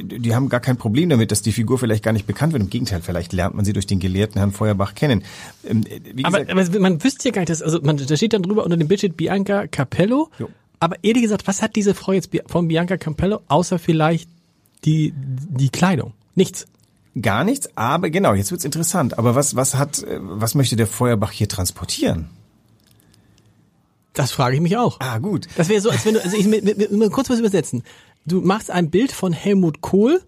die 0.00 0.34
haben 0.34 0.48
gar 0.48 0.60
kein 0.60 0.76
Problem 0.76 1.08
damit, 1.10 1.32
dass 1.32 1.42
die 1.42 1.52
Figur 1.52 1.78
vielleicht 1.78 2.04
gar 2.04 2.12
nicht 2.12 2.26
bekannt 2.26 2.52
wird. 2.52 2.62
Im 2.62 2.70
Gegenteil, 2.70 3.02
vielleicht 3.02 3.32
lernt 3.32 3.56
man 3.56 3.64
sie 3.64 3.72
durch 3.72 3.86
den 3.86 3.98
gelehrten 3.98 4.38
Herrn 4.38 4.52
Feuerbach 4.52 4.94
kennen. 4.94 5.24
Ähm, 5.68 5.84
aber, 6.22 6.44
gesagt, 6.44 6.70
aber 6.70 6.80
man 6.80 7.02
wüsste 7.02 7.28
ja 7.28 7.32
gar 7.32 7.42
nicht, 7.42 7.50
dass, 7.50 7.60
also 7.60 7.80
man, 7.82 7.96
da 7.96 8.16
steht 8.16 8.32
dann 8.32 8.42
drüber 8.42 8.64
unter 8.64 8.76
dem 8.76 8.88
Bild 8.88 9.00
steht 9.00 9.16
Bianca 9.16 9.66
Capello. 9.66 10.30
Jo. 10.38 10.48
Aber 10.78 10.96
ehrlich 11.02 11.24
gesagt, 11.24 11.46
was 11.46 11.60
hat 11.60 11.76
diese 11.76 11.94
Frau 11.94 12.12
jetzt 12.12 12.30
von 12.46 12.68
Bianca 12.68 12.96
Capello, 12.96 13.40
außer 13.48 13.78
vielleicht 13.78 14.28
die, 14.84 15.12
die 15.14 15.68
Kleidung? 15.68 16.14
Nichts. 16.34 16.66
Gar 17.20 17.44
nichts, 17.44 17.68
aber 17.76 18.10
genau, 18.10 18.34
jetzt 18.34 18.50
wird's 18.50 18.64
interessant. 18.64 19.18
Aber 19.18 19.34
was, 19.34 19.56
was 19.56 19.74
hat, 19.74 20.02
äh, 20.02 20.18
was 20.20 20.54
möchte 20.54 20.76
der 20.76 20.86
Feuerbach 20.86 21.32
hier 21.32 21.48
transportieren? 21.48 22.28
Das 24.12 24.32
frage 24.32 24.56
ich 24.56 24.60
mich 24.60 24.76
auch. 24.76 24.98
Ah, 25.00 25.18
gut. 25.18 25.46
Das 25.56 25.68
wäre 25.68 25.80
so, 25.80 25.90
als 25.90 26.04
wenn 26.04 26.14
du, 26.14 26.22
also 26.22 26.36
ich 26.36 26.46
mit, 26.46 26.64
mit, 26.64 26.78
mit, 26.78 26.90
mit, 26.90 27.12
kurz 27.12 27.30
was 27.30 27.38
übersetzen. 27.38 27.84
Du 28.26 28.40
machst 28.40 28.70
ein 28.70 28.90
Bild 28.90 29.12
von 29.12 29.32
Helmut 29.32 29.80
Kohl, 29.80 30.20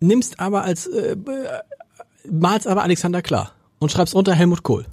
nimmst 0.00 0.40
aber 0.40 0.62
als, 0.62 0.86
äh, 0.86 1.16
malst 2.30 2.66
aber 2.66 2.82
Alexander 2.82 3.22
Klar 3.22 3.52
und 3.78 3.90
schreibst 3.90 4.14
unter 4.14 4.34
Helmut 4.34 4.62
Kohl. 4.62 4.86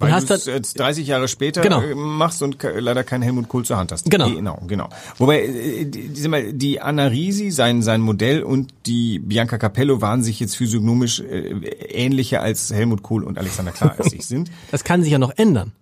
Weil 0.00 0.12
hast 0.12 0.30
du 0.30 0.34
es 0.34 0.46
jetzt 0.46 0.78
30 0.80 1.06
Jahre 1.06 1.28
später 1.28 1.60
Genau. 1.60 1.80
äh, 1.82 1.94
machst 1.94 2.42
und 2.42 2.56
leider 2.62 3.04
keinen 3.04 3.22
Helmut 3.22 3.48
Kohl 3.48 3.64
zur 3.64 3.76
Hand 3.76 3.92
hast. 3.92 4.10
Genau. 4.10 4.30
Genau, 4.30 4.62
genau. 4.66 4.88
Wobei, 5.18 5.44
äh, 5.44 5.84
die, 5.84 6.10
die, 6.54 6.80
Anna 6.80 7.06
Risi, 7.06 7.50
sein, 7.50 7.82
sein 7.82 8.00
Modell 8.00 8.42
und 8.42 8.72
die 8.86 9.18
Bianca 9.18 9.58
Capello 9.58 10.00
waren 10.00 10.22
sich 10.22 10.40
jetzt 10.40 10.56
physiognomisch 10.56 11.20
äh, 11.20 11.50
ähnlicher 11.88 12.40
als 12.42 12.72
Helmut 12.72 13.02
Kohl 13.02 13.24
und 13.24 13.38
Alexander 13.38 13.72
Klar 13.72 13.94
als 13.98 14.12
ich 14.12 14.26
sind. 14.26 14.50
das 14.70 14.84
kann 14.84 15.02
sich 15.02 15.12
ja 15.12 15.18
noch 15.18 15.32
ändern. 15.36 15.72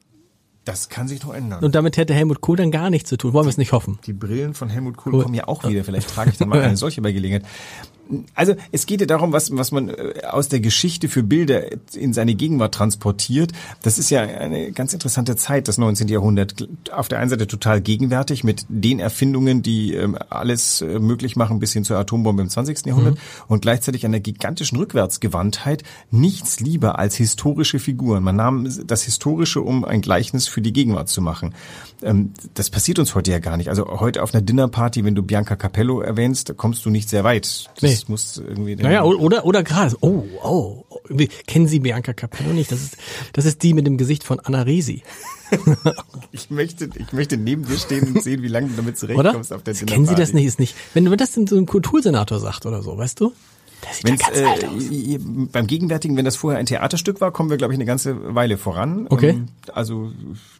Das 0.64 0.90
kann 0.90 1.08
sich 1.08 1.22
noch 1.22 1.32
ändern. 1.32 1.64
Und 1.64 1.74
damit 1.74 1.96
hätte 1.96 2.12
Helmut 2.12 2.42
Kohl 2.42 2.58
dann 2.58 2.70
gar 2.70 2.90
nichts 2.90 3.08
zu 3.08 3.16
tun. 3.16 3.32
Wollen 3.32 3.46
wir 3.46 3.50
es 3.50 3.56
nicht 3.56 3.72
hoffen. 3.72 3.98
Die 4.04 4.12
Brillen 4.12 4.52
von 4.52 4.68
Helmut 4.68 4.98
Kohl 4.98 5.14
Cool. 5.14 5.22
kommen 5.22 5.34
ja 5.34 5.48
auch 5.48 5.66
wieder. 5.66 5.82
Vielleicht 5.82 6.10
trage 6.10 6.28
ich 6.30 6.36
dann 6.36 6.50
mal 6.50 6.60
eine 6.62 6.76
solche 6.76 7.00
bei 7.00 7.12
Gelegenheit. 7.12 7.44
Also 8.34 8.54
es 8.72 8.86
geht 8.86 9.00
ja 9.00 9.06
darum, 9.06 9.32
was, 9.32 9.54
was 9.56 9.70
man 9.70 9.88
äh, 9.88 10.22
aus 10.28 10.48
der 10.48 10.60
Geschichte 10.60 11.08
für 11.08 11.22
Bilder 11.22 11.64
in 11.94 12.12
seine 12.12 12.34
Gegenwart 12.34 12.74
transportiert. 12.74 13.52
Das 13.82 13.98
ist 13.98 14.10
ja 14.10 14.22
eine 14.22 14.72
ganz 14.72 14.92
interessante 14.92 15.36
Zeit, 15.36 15.68
das 15.68 15.78
19. 15.78 16.08
Jahrhundert. 16.08 16.68
Auf 16.92 17.08
der 17.08 17.18
einen 17.18 17.30
Seite 17.30 17.46
total 17.46 17.80
gegenwärtig 17.80 18.44
mit 18.44 18.66
den 18.68 19.00
Erfindungen, 19.00 19.62
die 19.62 19.94
ähm, 19.94 20.16
alles 20.30 20.80
äh, 20.80 20.98
möglich 20.98 21.36
machen 21.36 21.58
bis 21.58 21.72
hin 21.72 21.84
zur 21.84 21.98
Atombombe 21.98 22.42
im 22.42 22.48
20. 22.48 22.86
Jahrhundert 22.86 23.14
mhm. 23.14 23.20
und 23.48 23.62
gleichzeitig 23.62 24.04
einer 24.04 24.20
gigantischen 24.20 24.78
Rückwärtsgewandtheit. 24.78 25.82
Nichts 26.10 26.60
lieber 26.60 26.98
als 26.98 27.16
historische 27.16 27.78
Figuren. 27.78 28.22
Man 28.22 28.36
nahm 28.36 28.68
das 28.86 29.02
Historische, 29.02 29.60
um 29.60 29.84
ein 29.84 30.00
Gleichnis 30.00 30.48
für 30.48 30.62
die 30.62 30.72
Gegenwart 30.72 31.08
zu 31.08 31.20
machen. 31.20 31.54
Ähm, 32.02 32.32
das 32.54 32.70
passiert 32.70 32.98
uns 32.98 33.14
heute 33.14 33.30
ja 33.30 33.38
gar 33.38 33.56
nicht. 33.56 33.68
Also 33.68 33.86
heute 34.00 34.22
auf 34.22 34.34
einer 34.34 34.42
Dinnerparty, 34.42 35.04
wenn 35.04 35.14
du 35.14 35.22
Bianca 35.22 35.56
Capello 35.56 36.00
erwähnst, 36.00 36.56
kommst 36.56 36.84
du 36.84 36.90
nicht 36.90 37.08
sehr 37.08 37.24
weit. 37.24 37.68
Das 37.80 37.82
nee. 37.82 37.97
Muss 38.06 38.36
irgendwie. 38.36 38.76
Naja, 38.76 39.02
oder, 39.02 39.44
oder 39.44 39.64
gerade, 39.64 39.96
oh, 40.00 40.24
oh, 40.42 40.84
kennen 41.46 41.66
Sie 41.66 41.80
Bianca 41.80 42.12
Capello 42.12 42.52
nicht? 42.52 42.70
Das 42.70 42.80
ist, 42.80 42.96
das 43.32 43.44
ist 43.44 43.62
die 43.62 43.74
mit 43.74 43.86
dem 43.86 43.96
Gesicht 43.96 44.22
von 44.22 44.38
Anna 44.38 44.62
Resi. 44.62 45.02
ich 46.32 46.50
möchte, 46.50 46.90
ich 46.94 47.12
möchte 47.12 47.36
neben 47.36 47.64
dir 47.64 47.78
stehen 47.78 48.14
und 48.14 48.22
sehen, 48.22 48.42
wie 48.42 48.48
lange 48.48 48.68
du 48.68 48.74
damit 48.74 48.98
zurechtkommst 48.98 49.52
auf 49.52 49.62
der 49.62 49.74
Dinnerparty. 49.74 49.92
Kennen 49.92 50.06
Sie 50.06 50.14
das 50.14 50.32
nicht? 50.32 50.44
Ist 50.44 50.60
nicht. 50.60 50.76
Wenn 50.94 51.04
du 51.06 51.16
das 51.16 51.32
so 51.32 51.56
ein 51.56 51.66
Kultursenator 51.66 52.38
sagt 52.38 52.66
oder 52.66 52.82
so, 52.82 52.96
weißt 52.96 53.20
du? 53.20 53.32
Das 53.80 53.98
sieht 53.98 54.08
ja 54.08 54.16
ganz 54.16 54.62
äh, 54.62 54.66
aus. 54.66 55.50
Beim 55.52 55.66
Gegenwärtigen, 55.66 56.16
wenn 56.16 56.24
das 56.24 56.36
vorher 56.36 56.58
ein 56.58 56.66
Theaterstück 56.66 57.20
war, 57.20 57.30
kommen 57.30 57.50
wir, 57.50 57.56
glaube 57.56 57.72
ich, 57.72 57.78
eine 57.78 57.84
ganze 57.84 58.34
Weile 58.34 58.58
voran. 58.58 59.06
Okay. 59.08 59.30
Ähm, 59.30 59.48
also 59.72 60.12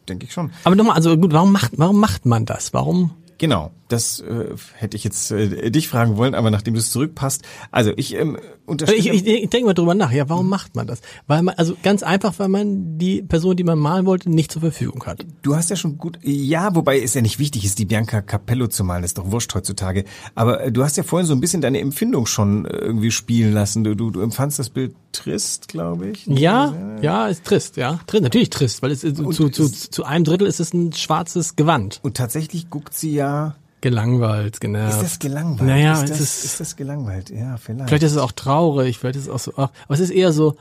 denke 0.07 0.25
ich 0.25 0.33
schon. 0.33 0.51
Aber 0.63 0.75
nochmal, 0.75 0.95
also 0.95 1.17
gut, 1.17 1.33
warum 1.33 1.51
macht, 1.51 1.73
warum 1.75 1.99
macht 1.99 2.25
man 2.25 2.45
das? 2.45 2.73
Warum? 2.73 3.11
Genau, 3.39 3.71
das 3.87 4.19
äh, 4.19 4.53
hätte 4.75 4.97
ich 4.97 5.05
jetzt 5.05 5.31
äh, 5.31 5.71
dich 5.71 5.87
fragen 5.87 6.17
wollen, 6.17 6.35
aber 6.35 6.51
nachdem 6.51 6.73
du 6.73 6.79
es 6.81 6.91
zurückpasst, 6.91 7.41
also 7.71 7.93
ich 7.95 8.13
ähm, 8.13 8.37
unterstelle. 8.65 8.99
Ich, 8.99 9.07
ich, 9.07 9.25
ich 9.25 9.49
denke 9.49 9.67
mal 9.67 9.73
drüber 9.73 9.95
nach. 9.95 10.11
Ja, 10.11 10.27
warum 10.27 10.49
macht 10.49 10.75
man 10.75 10.87
das? 10.87 10.99
Weil 11.25 11.43
man, 11.43 11.55
also 11.55 11.75
ganz 11.81 12.03
einfach, 12.03 12.37
weil 12.37 12.49
man 12.49 12.97
die 12.97 13.21
Person, 13.21 13.55
die 13.55 13.63
man 13.63 13.79
malen 13.79 14.05
wollte, 14.05 14.29
nicht 14.29 14.51
zur 14.51 14.61
Verfügung 14.61 15.05
hat. 15.05 15.25
Du 15.41 15.55
hast 15.55 15.69
ja 15.69 15.77
schon 15.77 15.97
gut, 15.97 16.19
ja, 16.21 16.75
wobei 16.75 16.99
es 16.99 17.13
ja 17.13 17.21
nicht 17.21 17.39
wichtig 17.39 17.63
ist, 17.63 17.79
die 17.79 17.85
Bianca 17.85 18.21
Capello 18.21 18.67
zu 18.67 18.83
malen, 18.83 19.03
das 19.03 19.11
ist 19.11 19.17
doch 19.17 19.31
wurscht 19.31 19.55
heutzutage. 19.55 20.03
Aber 20.35 20.65
äh, 20.65 20.71
du 20.73 20.83
hast 20.83 20.97
ja 20.97 21.03
vorhin 21.03 21.25
so 21.25 21.33
ein 21.33 21.39
bisschen 21.39 21.61
deine 21.61 21.79
Empfindung 21.79 22.25
schon 22.25 22.65
äh, 22.65 22.75
irgendwie 22.75 23.11
spielen 23.11 23.53
lassen. 23.53 23.85
Du, 23.85 23.95
du, 23.95 24.11
du 24.11 24.19
empfandst 24.19 24.59
das 24.59 24.69
Bild 24.69 24.93
trist, 25.11 25.67
glaube 25.67 26.09
ich. 26.09 26.25
Ja, 26.27 26.73
ja, 27.01 27.27
ist 27.27 27.43
trist, 27.45 27.77
ja, 27.77 27.99
trist, 28.07 28.23
natürlich 28.23 28.49
trist, 28.49 28.81
weil 28.81 28.91
es 28.91 29.03
äh, 29.03 29.13
zu, 29.13 29.31
zu, 29.31 29.49
zu, 29.49 29.69
zu 29.69 30.03
einem 30.03 30.23
Drittel 30.23 30.47
ist 30.47 30.59
es 30.59 30.73
ein 30.73 30.93
schwarzes 30.93 31.55
Gewand. 31.55 31.99
Und 32.03 32.17
tatsächlich 32.17 32.69
guckt 32.69 32.93
sie 32.93 33.13
ja 33.13 33.55
Gelangweilt, 33.81 34.59
genervt. 34.59 34.95
Ist 34.95 35.03
das 35.03 35.19
gelangweilt? 35.19 35.69
Naja, 35.69 35.93
ist 36.01 36.09
das, 36.09 36.19
ist, 36.19 36.43
ist 36.43 36.59
das 36.59 36.75
gelangweilt? 36.75 37.29
Ja, 37.29 37.55
vielleicht. 37.55 37.87
Vielleicht 37.87 38.03
ist 38.03 38.11
es 38.11 38.17
auch 38.17 38.33
traurig, 38.33 38.97
vielleicht 38.97 39.15
ist 39.15 39.23
es 39.23 39.29
auch 39.29 39.39
so, 39.39 39.53
ach, 39.55 39.69
aber 39.85 39.93
es 39.93 40.01
ist 40.01 40.09
eher 40.09 40.33
so, 40.33 40.57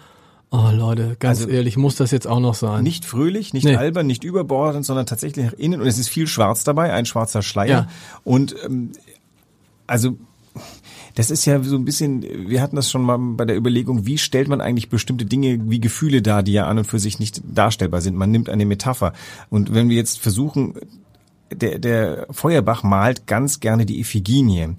oh 0.51 0.71
Leute, 0.73 1.17
ganz 1.19 1.41
also, 1.41 1.51
ehrlich, 1.51 1.77
muss 1.77 1.97
das 1.97 2.13
jetzt 2.13 2.29
auch 2.29 2.39
noch 2.39 2.55
sein? 2.55 2.85
Nicht 2.85 3.05
fröhlich, 3.05 3.53
nicht 3.53 3.65
nee. 3.65 3.75
albern, 3.75 4.07
nicht 4.07 4.23
überbordend, 4.23 4.87
sondern 4.87 5.07
tatsächlich 5.07 5.47
nach 5.47 5.53
innen 5.55 5.81
und 5.81 5.89
es 5.89 5.99
ist 5.99 6.09
viel 6.09 6.29
schwarz 6.29 6.63
dabei, 6.63 6.93
ein 6.93 7.07
schwarzer 7.07 7.43
Schleier 7.43 7.69
ja. 7.69 7.89
und 8.23 8.55
ähm, 8.65 8.93
also 9.89 10.17
das 11.19 11.33
ist 11.33 11.47
ja 11.47 11.61
so 11.65 11.75
ein 11.75 11.85
bisschen, 11.85 12.25
wir 12.49 12.63
hatten 12.63 12.77
das 12.77 12.89
schon 12.89 13.03
mal 13.03 13.19
bei 13.19 13.45
der 13.45 13.57
Überlegung, 13.57 14.07
wie 14.07 14.19
stellt 14.19 14.47
man 14.47 14.61
eigentlich 14.61 14.89
bestimmte 14.89 15.25
Dinge 15.25 15.59
wie 15.69 15.81
Gefühle 15.81 16.23
dar, 16.23 16.45
die 16.45 16.53
ja 16.53 16.69
an 16.69 16.79
und 16.79 16.85
für 16.85 17.01
sich 17.01 17.19
nicht 17.19 17.43
darstellbar 17.45 18.03
sind. 18.03 18.17
Man 18.17 18.31
nimmt 18.31 18.49
eine 18.49 18.65
Metapher. 18.65 19.13
Und 19.51 19.75
wenn 19.75 19.89
wir 19.89 19.97
jetzt 19.97 20.21
versuchen, 20.21 20.75
der, 21.51 21.81
der 21.81 22.29
Feuerbach 22.31 22.85
malt 22.85 23.27
ganz 23.27 23.59
gerne 23.59 23.85
die 23.85 23.99
Iphiginie. 23.99 24.77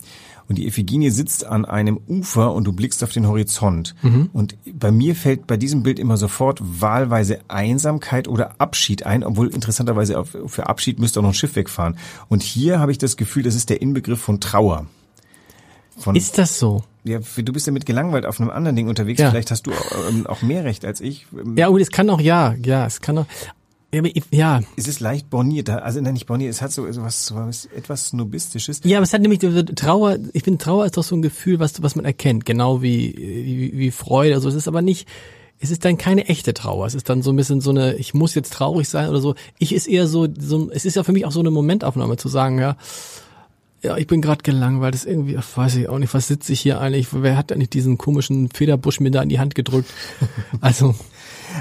Und 0.47 0.57
die 0.57 0.65
Iphiginie 0.65 1.11
sitzt 1.11 1.45
an 1.45 1.65
einem 1.65 1.99
Ufer 2.07 2.53
und 2.53 2.63
du 2.63 2.71
blickst 2.71 3.03
auf 3.03 3.11
den 3.11 3.27
Horizont. 3.27 3.93
Mhm. 4.01 4.29
Und 4.31 4.55
bei 4.73 4.93
mir 4.93 5.15
fällt 5.15 5.45
bei 5.45 5.57
diesem 5.57 5.83
Bild 5.83 5.99
immer 5.99 6.15
sofort 6.15 6.61
wahlweise 6.61 7.39
Einsamkeit 7.49 8.29
oder 8.29 8.61
Abschied 8.61 9.05
ein, 9.05 9.25
obwohl 9.25 9.49
interessanterweise 9.49 10.23
für 10.23 10.67
Abschied 10.67 10.99
müsste 10.99 11.19
auch 11.19 11.23
noch 11.23 11.31
ein 11.31 11.35
Schiff 11.35 11.57
wegfahren. 11.57 11.97
Und 12.29 12.43
hier 12.43 12.79
habe 12.79 12.93
ich 12.93 12.97
das 12.97 13.17
Gefühl, 13.17 13.43
das 13.43 13.55
ist 13.55 13.69
der 13.69 13.81
Inbegriff 13.81 14.21
von 14.21 14.39
Trauer. 14.39 14.87
Von, 15.99 16.15
ist 16.15 16.37
das 16.37 16.59
so? 16.59 16.83
Ja, 17.03 17.19
du 17.19 17.53
bist 17.53 17.67
ja 17.67 17.73
mit 17.73 17.85
gelangweilt 17.85 18.25
auf 18.25 18.39
einem 18.39 18.49
anderen 18.49 18.75
Ding 18.75 18.87
unterwegs. 18.87 19.19
Ja. 19.19 19.29
Vielleicht 19.29 19.51
hast 19.51 19.67
du 19.67 19.71
ähm, 20.09 20.27
auch 20.27 20.41
mehr 20.41 20.63
Recht 20.63 20.85
als 20.85 21.01
ich. 21.01 21.27
Ja, 21.55 21.67
gut, 21.67 21.81
es 21.81 21.91
kann 21.91 22.09
auch, 22.09 22.21
ja, 22.21 22.55
ja, 22.63 22.85
es 22.85 23.01
kann 23.01 23.17
auch. 23.17 23.25
Ja. 24.31 24.61
Es 24.75 24.87
ist 24.87 24.99
leicht 24.99 25.31
borniert, 25.31 25.67
also 25.69 25.99
nein, 25.99 26.13
nicht 26.13 26.27
borniert, 26.27 26.51
es 26.51 26.61
hat 26.61 26.71
so, 26.71 26.89
so 26.91 27.01
was, 27.01 27.25
so 27.25 27.35
was 27.35 27.65
etwas 27.65 28.09
Snobistisches. 28.09 28.81
Ja, 28.83 28.99
aber 28.99 29.03
es 29.03 29.13
hat 29.13 29.21
nämlich 29.21 29.39
Trauer, 29.39 30.17
ich 30.33 30.43
finde 30.43 30.63
Trauer 30.63 30.85
ist 30.85 30.95
doch 30.95 31.03
so 31.03 31.15
ein 31.15 31.23
Gefühl, 31.23 31.59
was, 31.59 31.81
was 31.81 31.95
man 31.95 32.05
erkennt, 32.05 32.45
genau 32.45 32.83
wie, 32.83 33.15
wie, 33.17 33.77
wie 33.79 33.89
Freude, 33.89 34.35
also 34.35 34.47
es 34.47 34.53
ist 34.53 34.67
aber 34.67 34.83
nicht, 34.83 35.07
es 35.59 35.71
ist 35.71 35.85
dann 35.85 35.97
keine 35.97 36.27
echte 36.27 36.53
Trauer, 36.53 36.85
es 36.85 36.93
ist 36.93 37.09
dann 37.09 37.23
so 37.23 37.31
ein 37.31 37.35
bisschen 37.35 37.61
so 37.61 37.71
eine, 37.71 37.95
ich 37.95 38.13
muss 38.13 38.35
jetzt 38.35 38.53
traurig 38.53 38.87
sein 38.87 39.09
oder 39.09 39.21
so. 39.21 39.33
Ich 39.57 39.73
ist 39.73 39.87
eher 39.87 40.07
so, 40.07 40.27
so 40.37 40.69
es 40.71 40.85
ist 40.85 40.95
ja 40.95 41.03
für 41.03 41.11
mich 41.11 41.25
auch 41.25 41.31
so 41.31 41.39
eine 41.39 41.51
Momentaufnahme 41.51 42.15
zu 42.17 42.29
sagen, 42.29 42.59
ja, 42.59 42.77
ja, 43.81 43.97
ich 43.97 44.07
bin 44.07 44.21
gerade 44.21 44.43
gelangweilt, 44.43 44.93
das 44.93 45.05
ist 45.05 45.09
irgendwie, 45.09 45.37
ach, 45.37 45.45
weiß 45.55 45.75
ich 45.75 45.89
auch 45.89 45.99
nicht, 45.99 46.13
was 46.13 46.27
sitze 46.27 46.51
ich 46.51 46.59
hier 46.59 46.81
eigentlich, 46.81 47.07
wer 47.11 47.37
hat 47.37 47.51
eigentlich 47.51 47.69
diesen 47.69 47.97
komischen 47.97 48.49
Federbusch 48.49 48.99
mir 48.99 49.11
da 49.11 49.21
in 49.21 49.29
die 49.29 49.39
Hand 49.39 49.55
gedrückt? 49.55 49.89
Also, 50.61 50.95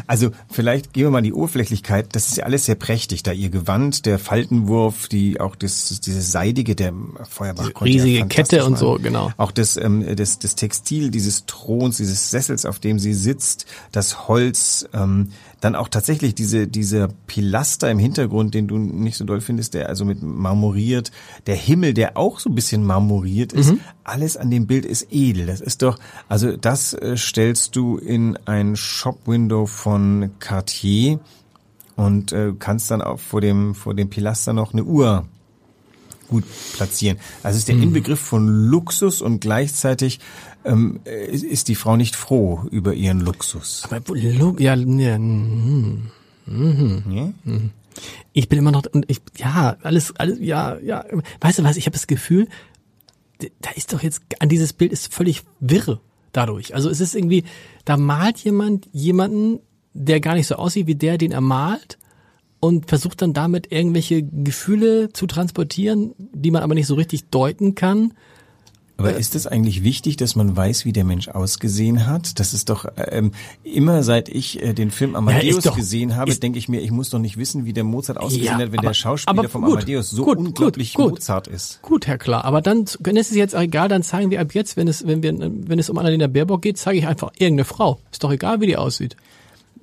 also 0.07 0.30
vielleicht 0.50 0.92
gehen 0.92 1.04
wir 1.04 1.11
mal 1.11 1.23
die 1.23 1.33
Oberflächlichkeit. 1.33 2.09
Das 2.12 2.28
ist 2.28 2.37
ja 2.37 2.45
alles 2.45 2.66
sehr 2.66 2.75
prächtig, 2.75 3.23
da 3.23 3.33
ihr 3.33 3.50
Gewand, 3.50 4.07
der 4.07 4.18
Faltenwurf, 4.18 5.09
die 5.09 5.40
auch 5.40 5.57
das 5.57 6.00
dieses 6.00 6.33
seidige, 6.33 6.75
der 6.75 6.92
Feuerbach 7.28 7.71
die 7.71 7.85
riesige 7.85 8.18
ja 8.18 8.26
Kette 8.26 8.64
und 8.64 8.78
so, 8.78 8.99
genau. 9.02 9.30
Auch 9.37 9.52
das, 9.52 9.76
ähm, 9.76 10.04
das 10.16 10.38
das 10.38 10.54
Textil 10.54 11.11
dieses 11.11 11.47
Throns, 11.47 11.97
dieses 11.97 12.30
Sessels, 12.30 12.66
auf 12.66 12.78
dem 12.78 12.99
sie 12.99 13.14
sitzt, 13.14 13.66
das 13.92 14.28
Holz. 14.28 14.88
Ähm, 14.92 15.28
dann 15.61 15.75
auch 15.75 15.88
tatsächlich 15.88 16.35
diese, 16.35 16.66
diese 16.68 17.09
Pilaster 17.26 17.90
im 17.90 17.99
Hintergrund, 17.99 18.54
den 18.54 18.68
du 18.68 18.78
nicht 18.78 19.16
so 19.16 19.25
doll 19.25 19.40
findest, 19.40 19.75
der 19.75 19.88
also 19.88 20.04
mit 20.04 20.23
marmoriert, 20.23 21.11
der 21.47 21.57
Himmel, 21.57 21.95
der 21.95 22.16
auch 22.16 22.38
so 22.38 22.49
ein 22.50 22.54
bisschen 22.54 22.85
marmoriert 22.85 23.52
ist, 23.52 23.73
mhm. 23.73 23.80
alles 24.04 24.37
an 24.37 24.50
dem 24.50 24.66
Bild 24.66 24.85
ist 24.85 25.09
edel. 25.11 25.47
Das 25.47 25.61
ist 25.61 25.83
doch, 25.83 25.99
also 26.28 26.57
das 26.57 26.95
äh, 26.95 27.16
stellst 27.16 27.75
du 27.75 27.99
in 27.99 28.38
ein 28.45 28.76
Shop-Window 28.76 29.66
von 29.78 30.30
Cartier 30.40 31.20
und 31.97 32.32
äh, 32.32 32.52
kannst 32.58 32.90
dann 32.90 33.02
auch 33.02 33.18
vor 33.18 33.40
dem, 33.40 33.75
vor 33.75 33.94
dem 33.94 34.11
Pilaster 34.11 34.52
noch 34.52 34.73
eine 34.73 34.85
Uhr 34.85 35.26
gut 36.28 36.44
platzieren. 36.75 37.18
Also 37.42 37.58
ist 37.58 37.68
der 37.68 37.76
mhm. 37.76 37.85
Inbegriff 37.85 38.20
von 38.20 38.47
Luxus 38.49 39.23
und 39.23 39.40
gleichzeitig 39.40 40.20
ähm, 40.64 41.00
ist 41.04 41.68
die 41.68 41.75
Frau 41.75 41.97
nicht 41.97 42.14
froh 42.14 42.64
über 42.70 42.94
ihren 42.94 43.20
Luxus. 43.20 43.88
Aber 43.90 44.16
ja, 44.16 44.52
ja, 44.58 44.76
mm, 44.76 46.11
mm, 46.47 47.02
ja? 47.11 47.32
Mm. 47.44 47.70
Ich 48.32 48.49
bin 48.49 48.58
immer 48.58 48.70
noch 48.70 48.85
und 48.92 49.11
ich 49.11 49.20
ja 49.37 49.76
alles 49.82 50.14
alles 50.16 50.38
ja 50.40 50.78
ja 50.78 51.04
weißt 51.40 51.58
du 51.58 51.64
was 51.64 51.76
ich 51.76 51.87
habe 51.87 51.94
das 51.94 52.06
Gefühl 52.06 52.47
da 53.61 53.70
ist 53.75 53.92
doch 53.92 54.02
jetzt 54.02 54.23
an 54.38 54.49
dieses 54.49 54.73
Bild 54.73 54.92
ist 54.92 55.12
völlig 55.12 55.42
wirr 55.58 56.00
dadurch 56.30 56.76
also 56.76 56.90
es 56.90 57.00
ist 57.00 57.16
irgendwie 57.16 57.42
da 57.85 57.97
malt 57.97 58.38
jemand 58.38 58.88
jemanden 58.92 59.58
der 59.92 60.21
gar 60.21 60.35
nicht 60.35 60.47
so 60.47 60.57
aussieht 60.57 60.87
wie 60.87 60.95
der 60.95 61.18
den 61.18 61.33
er 61.33 61.40
malt 61.40 61.99
und 62.61 62.88
versucht 62.88 63.23
dann 63.23 63.33
damit 63.33 63.71
irgendwelche 63.71 64.23
Gefühle 64.23 65.12
zu 65.12 65.26
transportieren, 65.26 66.14
die 66.18 66.50
man 66.50 66.62
aber 66.62 66.75
nicht 66.75 66.87
so 66.87 66.95
richtig 66.95 67.30
deuten 67.30 67.75
kann. 67.75 68.12
Aber 68.99 69.16
ist 69.16 69.37
es 69.37 69.47
eigentlich 69.47 69.85
wichtig, 69.85 70.16
dass 70.16 70.35
man 70.35 70.57
weiß, 70.57 70.85
wie 70.85 70.92
der 70.92 71.04
Mensch 71.04 71.28
ausgesehen 71.28 72.09
hat? 72.09 72.40
Das 72.40 72.52
ist 72.52 72.68
doch 72.68 72.85
ähm, 72.97 73.30
immer 73.62 74.02
seit 74.02 74.28
ich 74.28 74.61
äh, 74.61 74.75
den 74.75 74.90
Film 74.90 75.14
Amadeus 75.14 75.64
ja, 75.64 75.71
doch, 75.71 75.76
gesehen 75.76 76.16
habe, 76.16 76.35
denke 76.35 76.59
ich 76.59 76.68
mir, 76.68 76.80
ich 76.80 76.90
muss 76.90 77.09
doch 77.11 77.21
nicht 77.21 77.37
wissen, 77.37 77.64
wie 77.64 77.73
der 77.73 77.85
Mozart 77.85 78.18
ausgesehen 78.18 78.47
ja, 78.47 78.54
hat, 78.54 78.73
wenn 78.73 78.80
aber, 78.80 78.88
der 78.88 78.95
Schauspieler 78.95 79.49
vom 79.49 79.62
gut, 79.62 79.75
Amadeus 79.75 80.11
so 80.11 80.25
gut, 80.25 80.38
unglaublich 80.38 80.95
gut, 80.95 81.11
Mozart 81.11 81.47
ist. 81.47 81.80
Gut, 81.83 82.09
Herr 82.09 82.18
Klar. 82.18 82.45
Aber 82.45 82.61
dann, 82.61 82.87
dann 82.99 83.16
ist 83.16 83.30
es 83.30 83.37
jetzt 83.37 83.54
egal, 83.54 83.88
dann 83.88 84.02
zeigen 84.02 84.33
wir 84.33 84.40
ab 84.40 84.52
jetzt, 84.52 84.76
wenn 84.76 84.88
es, 84.88 85.07
wenn 85.07 85.23
wir, 85.23 85.33
wenn 85.38 85.78
es 85.78 85.88
um 85.88 85.97
Annalena 85.97 86.26
Baerbock 86.26 86.62
geht, 86.62 86.76
zeige 86.76 86.99
ich 86.99 87.07
einfach 87.07 87.30
irgendeine 87.38 87.66
Frau. 87.66 88.00
Ist 88.11 88.25
doch 88.25 88.33
egal, 88.33 88.61
wie 88.61 88.66
die 88.66 88.76
aussieht. 88.76 89.14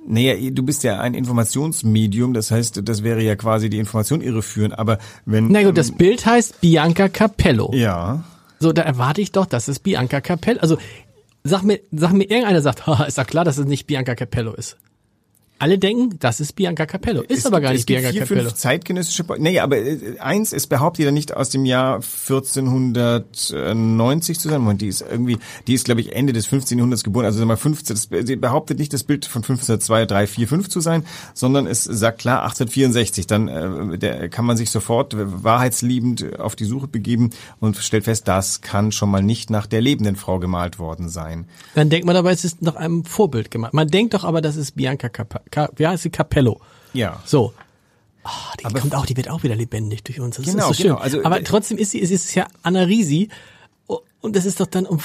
Naja, 0.07 0.35
du 0.51 0.63
bist 0.63 0.83
ja 0.83 0.99
ein 0.99 1.13
Informationsmedium, 1.13 2.33
das 2.33 2.51
heißt, 2.51 2.81
das 2.83 3.03
wäre 3.03 3.23
ja 3.23 3.35
quasi 3.35 3.69
die 3.69 3.79
Information 3.79 4.21
irreführend, 4.21 4.77
aber 4.77 4.99
wenn... 5.25 5.51
Na 5.51 5.63
gut, 5.63 5.77
das 5.77 5.89
ähm, 5.89 5.97
Bild 5.97 6.25
heißt 6.25 6.61
Bianca 6.61 7.09
Capello. 7.09 7.71
Ja. 7.73 8.23
So, 8.59 8.71
da 8.71 8.83
erwarte 8.83 9.21
ich 9.21 9.31
doch, 9.31 9.45
dass 9.45 9.67
es 9.67 9.79
Bianca 9.79 10.21
Capello, 10.21 10.59
also 10.59 10.77
sag 11.43 11.63
mir, 11.63 11.79
sag 11.91 12.13
mir 12.13 12.29
irgendeiner 12.29 12.61
sagt, 12.61 12.83
ist 13.07 13.17
doch 13.17 13.27
klar, 13.27 13.45
dass 13.45 13.57
es 13.57 13.65
nicht 13.65 13.87
Bianca 13.87 14.15
Capello 14.15 14.53
ist. 14.53 14.77
Alle 15.57 15.79
denken, 15.79 16.17
das 16.19 16.39
ist 16.39 16.53
Bianca 16.53 16.85
Capello. 16.85 17.21
Ist 17.21 17.39
Es 17.39 17.45
aber 17.45 17.57
gibt- 17.57 17.63
gar 17.63 17.71
es 17.71 17.77
nicht 17.79 17.85
Bianca 17.87 18.11
vier, 18.11 18.21
Capello. 18.21 18.41
Fünf 18.43 18.53
zeitgenössische, 18.55 19.25
nee, 19.37 19.59
aber 19.59 19.77
äh, 19.77 20.19
eins 20.19 20.53
ist 20.53 20.67
behauptet 20.67 21.05
ja 21.05 21.11
nicht 21.11 21.35
aus 21.35 21.49
dem 21.49 21.65
Jahr 21.65 21.95
1490 22.01 24.39
zu 24.39 24.49
sein. 24.49 24.61
Moment, 24.61 24.81
die 24.81 24.87
ist 24.87 25.01
irgendwie, 25.01 25.37
die 25.67 25.73
ist 25.73 25.85
glaube 25.85 26.01
ich 26.01 26.13
Ende 26.13 26.33
des 26.33 26.45
15. 26.47 26.77
Jahrhunderts 26.77 27.03
geboren. 27.03 27.25
Also 27.25 27.37
sagen 27.37 27.47
wir 27.49 27.53
mal 27.53 27.57
15, 27.57 27.95
das, 27.95 28.09
sie 28.27 28.35
behauptet 28.35 28.79
nicht 28.79 28.93
das 28.93 29.03
Bild 29.03 29.25
von 29.25 29.41
1502, 29.43 30.05
3, 30.05 30.27
4, 30.27 30.47
5 30.47 30.69
zu 30.69 30.79
sein, 30.79 31.05
sondern 31.33 31.67
es 31.67 31.83
sagt 31.83 32.19
klar 32.19 32.43
1864. 32.43 33.27
Dann 33.27 33.47
äh, 33.47 33.97
der, 33.97 34.29
kann 34.29 34.45
man 34.45 34.57
sich 34.57 34.71
sofort 34.71 35.15
wahrheitsliebend 35.17 36.39
auf 36.39 36.55
die 36.55 36.65
Suche 36.65 36.87
begeben 36.87 37.29
und 37.59 37.77
stellt 37.77 38.05
fest, 38.05 38.27
das 38.27 38.61
kann 38.61 38.91
schon 38.91 39.09
mal 39.09 39.23
nicht 39.23 39.49
nach 39.49 39.67
der 39.67 39.81
lebenden 39.81 40.15
Frau 40.15 40.39
gemalt 40.39 40.79
worden 40.79 41.09
sein. 41.09 41.45
Dann 41.75 41.89
denkt 41.89 42.05
man 42.05 42.15
aber, 42.15 42.31
es 42.31 42.43
ist 42.45 42.61
nach 42.61 42.75
einem 42.75 43.05
Vorbild 43.05 43.51
gemacht. 43.51 43.73
Man 43.73 43.87
denkt 43.87 44.13
doch 44.13 44.23
aber, 44.23 44.41
das 44.41 44.55
ist 44.55 44.75
Bianca 44.75 45.09
Cap 45.09 45.41
Ca 45.51 45.69
wie 45.75 45.87
heißt 45.87 46.03
sie? 46.03 46.09
Capello. 46.09 46.59
Ja. 46.93 47.21
So. 47.25 47.53
Ah, 48.23 48.31
die 48.59 48.63
kommt 48.73 48.95
auch, 48.95 49.05
die 49.05 49.15
wird 49.15 49.29
auch 49.29 49.43
wieder 49.43 49.55
lebendig 49.55 50.03
durch 50.03 50.19
uns. 50.19 50.37
Das 50.37 50.45
Genau, 50.45 50.71
ist 50.71 50.77
so 50.77 50.81
schön. 50.83 50.91
genau. 50.91 51.01
Also, 51.01 51.23
aber 51.23 51.39
äh, 51.41 51.43
trotzdem 51.43 51.77
ist 51.77 51.91
sie, 51.91 52.01
es 52.01 52.09
ist 52.11 52.33
ja 52.33 52.47
Anna 52.63 52.81
Risi. 52.83 53.29
Und 54.21 54.35
das 54.35 54.45
ist 54.45 54.59
doch 54.59 54.65
dann 54.65 54.87
um, 54.87 54.99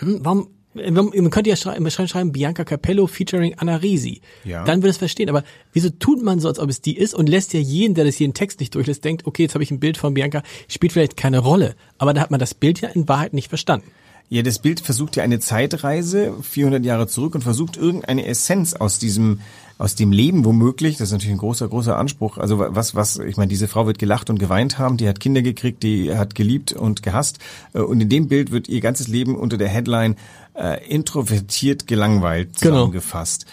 hm, 0.00 0.18
warum, 0.22 0.48
warum- 0.74 1.12
man 1.16 1.30
könnte 1.30 1.48
ja 1.48 1.56
schreiben, 1.56 1.90
schreiben, 1.90 2.08
schreiben 2.08 2.32
Bianca 2.32 2.64
Capello 2.64 3.06
featuring 3.06 3.54
Anna 3.56 3.76
Risi. 3.76 4.20
Ja. 4.44 4.64
Dann 4.64 4.82
würde 4.82 4.90
es 4.90 4.98
verstehen. 4.98 5.30
Aber 5.30 5.42
wieso 5.72 5.88
tut 5.88 6.22
man 6.22 6.38
so, 6.40 6.48
als 6.48 6.58
ob 6.58 6.68
es 6.68 6.82
die 6.82 6.98
ist 6.98 7.14
und 7.14 7.30
lässt 7.30 7.54
ja 7.54 7.60
jeden, 7.60 7.94
der 7.94 8.04
das 8.04 8.16
hier 8.16 8.26
in 8.26 8.34
Text 8.34 8.60
nicht 8.60 8.74
durchlässt, 8.74 9.02
denkt, 9.02 9.26
okay, 9.26 9.44
jetzt 9.44 9.54
habe 9.54 9.64
ich 9.64 9.70
ein 9.70 9.80
Bild 9.80 9.96
von 9.96 10.12
Bianca, 10.12 10.42
spielt 10.68 10.92
vielleicht 10.92 11.16
keine 11.16 11.38
Rolle. 11.38 11.74
Aber 11.96 12.12
da 12.12 12.20
hat 12.20 12.30
man 12.30 12.38
das 12.40 12.52
Bild 12.52 12.82
ja 12.82 12.90
in 12.90 13.08
Wahrheit 13.08 13.32
nicht 13.32 13.48
verstanden. 13.48 13.86
Ja, 14.28 14.42
das 14.42 14.58
Bild 14.58 14.80
versucht 14.80 15.16
ja 15.16 15.22
eine 15.22 15.40
Zeitreise 15.40 16.34
400 16.42 16.84
Jahre 16.84 17.06
zurück 17.06 17.34
und 17.34 17.40
versucht 17.40 17.78
irgendeine 17.78 18.26
Essenz 18.26 18.74
aus 18.74 18.98
diesem 18.98 19.40
aus 19.78 19.94
dem 19.94 20.10
Leben 20.12 20.44
womöglich, 20.44 20.96
das 20.96 21.08
ist 21.08 21.12
natürlich 21.12 21.34
ein 21.36 21.38
großer 21.38 21.68
großer 21.68 21.96
Anspruch. 21.96 22.36
Also 22.36 22.58
was 22.58 22.94
was 22.96 23.18
ich 23.18 23.36
meine, 23.36 23.48
diese 23.48 23.68
Frau 23.68 23.86
wird 23.86 23.98
gelacht 23.98 24.28
und 24.28 24.38
geweint 24.38 24.78
haben, 24.78 24.96
die 24.96 25.08
hat 25.08 25.20
Kinder 25.20 25.40
gekriegt, 25.40 25.82
die 25.84 26.14
hat 26.16 26.34
geliebt 26.34 26.72
und 26.72 27.02
gehasst 27.02 27.38
Äh, 27.74 27.80
und 27.80 28.00
in 28.00 28.08
dem 28.08 28.28
Bild 28.28 28.50
wird 28.50 28.68
ihr 28.68 28.80
ganzes 28.80 29.08
Leben 29.08 29.36
unter 29.36 29.56
der 29.56 29.68
Headline 29.68 30.16
äh, 30.54 30.84
introvertiert 30.92 31.86
gelangweilt 31.86 32.60
Genau. 32.60 32.74
zusammengefasst. 32.76 33.46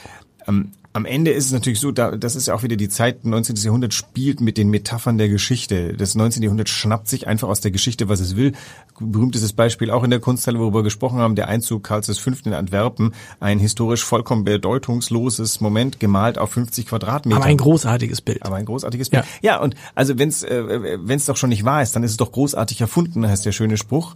Ähm, 0.47 0.71
am 0.93 1.03
Ende 1.05 1.31
ist 1.31 1.47
es 1.47 1.51
natürlich 1.51 1.81
so, 1.81 1.91
da, 1.91 2.11
das 2.15 2.37
ist 2.37 2.47
ja 2.47 2.53
auch 2.55 2.63
wieder 2.63 2.77
die 2.77 2.87
Zeit, 2.87 3.25
19. 3.25 3.57
Jahrhundert 3.57 3.93
spielt 3.93 4.39
mit 4.39 4.57
den 4.57 4.69
Metaphern 4.69 5.17
der 5.17 5.27
Geschichte. 5.27 5.91
Das 5.93 6.15
19. 6.15 6.41
Jahrhundert 6.41 6.69
schnappt 6.69 7.09
sich 7.09 7.27
einfach 7.27 7.49
aus 7.49 7.59
der 7.59 7.71
Geschichte, 7.71 8.07
was 8.07 8.21
es 8.21 8.37
will. 8.37 8.53
Berühmtestes 8.99 9.53
Beispiel 9.53 9.91
auch 9.91 10.03
in 10.03 10.09
der 10.09 10.19
Kunsthalle, 10.19 10.59
worüber 10.59 10.79
wir 10.79 10.83
gesprochen 10.83 11.19
haben, 11.19 11.35
der 11.35 11.47
Einzug 11.47 11.83
Karls 11.83 12.17
V. 12.17 12.31
in 12.45 12.53
Antwerpen, 12.53 13.13
ein 13.39 13.59
historisch 13.59 14.03
vollkommen 14.03 14.43
bedeutungsloses 14.43 15.61
Moment, 15.61 15.99
gemalt 15.99 16.37
auf 16.37 16.51
50 16.51 16.87
Quadratmeter. 16.87 17.37
Aber 17.37 17.45
ein 17.45 17.57
großartiges 17.57 18.21
Bild. 18.21 18.43
Aber 18.43 18.55
ein 18.55 18.65
großartiges 18.65 19.09
Bild. 19.09 19.25
Ja, 19.41 19.59
und 19.59 19.75
also 19.95 20.17
wenn 20.17 20.29
es 20.29 20.43
äh, 20.43 20.97
wenn's 21.01 21.25
doch 21.25 21.37
schon 21.37 21.49
nicht 21.49 21.65
wahr 21.65 21.81
ist, 21.81 21.95
dann 21.95 22.03
ist 22.03 22.11
es 22.11 22.17
doch 22.17 22.31
großartig 22.31 22.81
erfunden, 22.81 23.27
heißt 23.27 23.45
der 23.45 23.51
schöne 23.51 23.77
Spruch. 23.77 24.13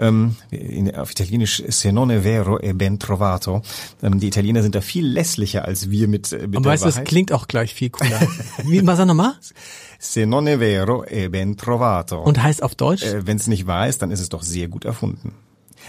Ähm, 0.00 0.36
in, 0.50 0.94
auf 0.94 1.10
Italienisch 1.10 1.62
se 1.68 1.90
non 1.90 2.10
è 2.10 2.22
vero 2.22 2.60
e 2.60 2.72
ben 2.72 2.98
trovato. 2.98 3.62
Ähm, 4.02 4.20
die 4.20 4.28
Italiener 4.28 4.62
sind 4.62 4.74
da 4.74 4.80
viel 4.80 5.06
lässlicher 5.06 5.64
als 5.64 5.90
wir 5.90 6.08
mit, 6.08 6.32
äh, 6.32 6.46
mit 6.46 6.56
Und 6.56 6.64
weißt 6.64 6.84
du, 6.84 6.86
das 6.86 7.04
klingt 7.04 7.32
auch 7.32 7.48
gleich 7.48 7.74
viel 7.74 7.90
cooler. 7.90 8.20
Wie, 8.64 8.86
was 8.86 8.98
sag 8.98 9.06
nochmal? 9.06 9.34
Se 9.98 10.26
non 10.26 10.46
è 10.46 10.58
vero 10.58 11.04
e 11.04 11.28
ben 11.28 11.56
trovato. 11.56 12.22
Und 12.22 12.40
heißt 12.40 12.62
auf 12.62 12.76
Deutsch? 12.76 13.02
äh, 13.02 13.26
wenn 13.26 13.36
es 13.36 13.48
nicht 13.48 13.66
wahr 13.66 13.88
ist, 13.88 14.00
dann 14.00 14.12
ist 14.12 14.20
es 14.20 14.28
doch 14.28 14.42
sehr 14.42 14.68
gut 14.68 14.84
erfunden. 14.84 15.32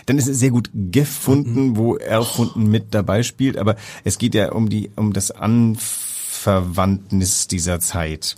Dann 0.08 0.18
ist 0.18 0.28
es 0.28 0.40
sehr 0.40 0.52
gut 0.52 0.70
gefunden, 0.74 1.76
wo 1.76 1.96
erfunden 1.96 2.72
mit 2.72 2.94
dabei 2.94 3.24
spielt, 3.24 3.58
aber 3.58 3.76
es 4.04 4.18
geht 4.18 4.34
ja 4.34 4.52
um 4.52 4.70
die 4.70 4.90
um 4.96 5.14
das 5.14 5.32
Anverwandtnis 5.32 7.48
dieser 7.48 7.80
Zeit. 7.80 8.36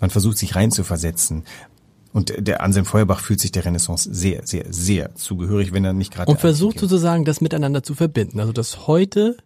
Man 0.00 0.10
versucht 0.10 0.38
sich 0.38 0.54
reinzuversetzen. 0.54 1.44
Und 2.12 2.32
der 2.38 2.62
Anselm 2.62 2.86
Feuerbach 2.86 3.20
fühlt 3.20 3.40
sich 3.40 3.52
der 3.52 3.64
Renaissance 3.64 4.08
sehr, 4.12 4.46
sehr, 4.46 4.64
sehr 4.70 5.14
zugehörig, 5.14 5.72
wenn 5.72 5.84
er 5.84 5.92
nicht 5.92 6.12
gerade 6.12 6.30
und 6.30 6.40
versucht 6.40 6.78
sozusagen 6.78 7.24
das 7.24 7.40
miteinander 7.40 7.82
zu 7.82 7.94
verbinden. 7.94 8.40
Also 8.40 8.52
dass 8.52 8.86
heute 8.86 9.36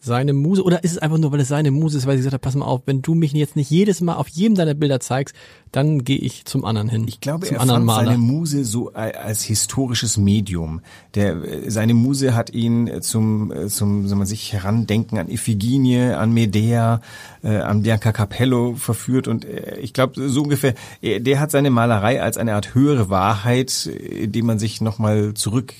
seine 0.00 0.32
Muse, 0.32 0.62
oder 0.64 0.82
ist 0.82 0.92
es 0.92 0.98
einfach 0.98 1.18
nur, 1.18 1.30
weil 1.30 1.40
es 1.40 1.48
seine 1.48 1.70
Muse 1.70 1.98
ist, 1.98 2.06
weil 2.06 2.16
sie 2.16 2.20
gesagt 2.20 2.34
hat, 2.34 2.40
pass 2.40 2.54
mal 2.54 2.64
auf, 2.64 2.82
wenn 2.86 3.02
du 3.02 3.14
mich 3.14 3.32
jetzt 3.32 3.54
nicht 3.54 3.70
jedes 3.70 4.00
Mal 4.00 4.14
auf 4.14 4.28
jedem 4.28 4.54
deiner 4.54 4.72
Bilder 4.72 4.98
zeigst, 4.98 5.34
dann 5.72 6.04
gehe 6.04 6.16
ich 6.16 6.46
zum 6.46 6.64
anderen 6.64 6.88
hin. 6.88 7.04
Ich 7.06 7.20
glaube, 7.20 7.46
zum 7.46 7.56
er 7.56 7.60
anderen 7.60 7.80
fand 7.80 7.86
Maler. 7.86 8.06
seine 8.06 8.18
Muse 8.18 8.64
so 8.64 8.92
als 8.92 9.42
historisches 9.42 10.16
Medium. 10.16 10.80
Der, 11.14 11.36
seine 11.70 11.92
Muse 11.92 12.34
hat 12.34 12.50
ihn 12.50 12.88
äh, 12.88 13.00
zum, 13.02 13.52
äh, 13.52 13.68
zum, 13.68 14.08
soll 14.08 14.16
man 14.16 14.26
sich 14.26 14.52
herandenken 14.52 15.18
an 15.18 15.28
Iphigenie, 15.28 16.12
an 16.14 16.32
Medea, 16.32 17.02
äh, 17.42 17.58
an 17.58 17.82
Bianca 17.82 18.12
Capello 18.12 18.74
verführt 18.76 19.28
und 19.28 19.44
äh, 19.44 19.78
ich 19.80 19.92
glaube, 19.92 20.28
so 20.28 20.42
ungefähr, 20.42 20.74
äh, 21.02 21.20
der 21.20 21.40
hat 21.40 21.50
seine 21.50 21.70
Malerei 21.70 22.22
als 22.22 22.38
eine 22.38 22.54
Art 22.54 22.74
höhere 22.74 23.10
Wahrheit, 23.10 23.86
äh, 23.86 24.28
die 24.28 24.42
man 24.42 24.58
sich 24.58 24.80
nochmal 24.80 25.34
zurück 25.34 25.74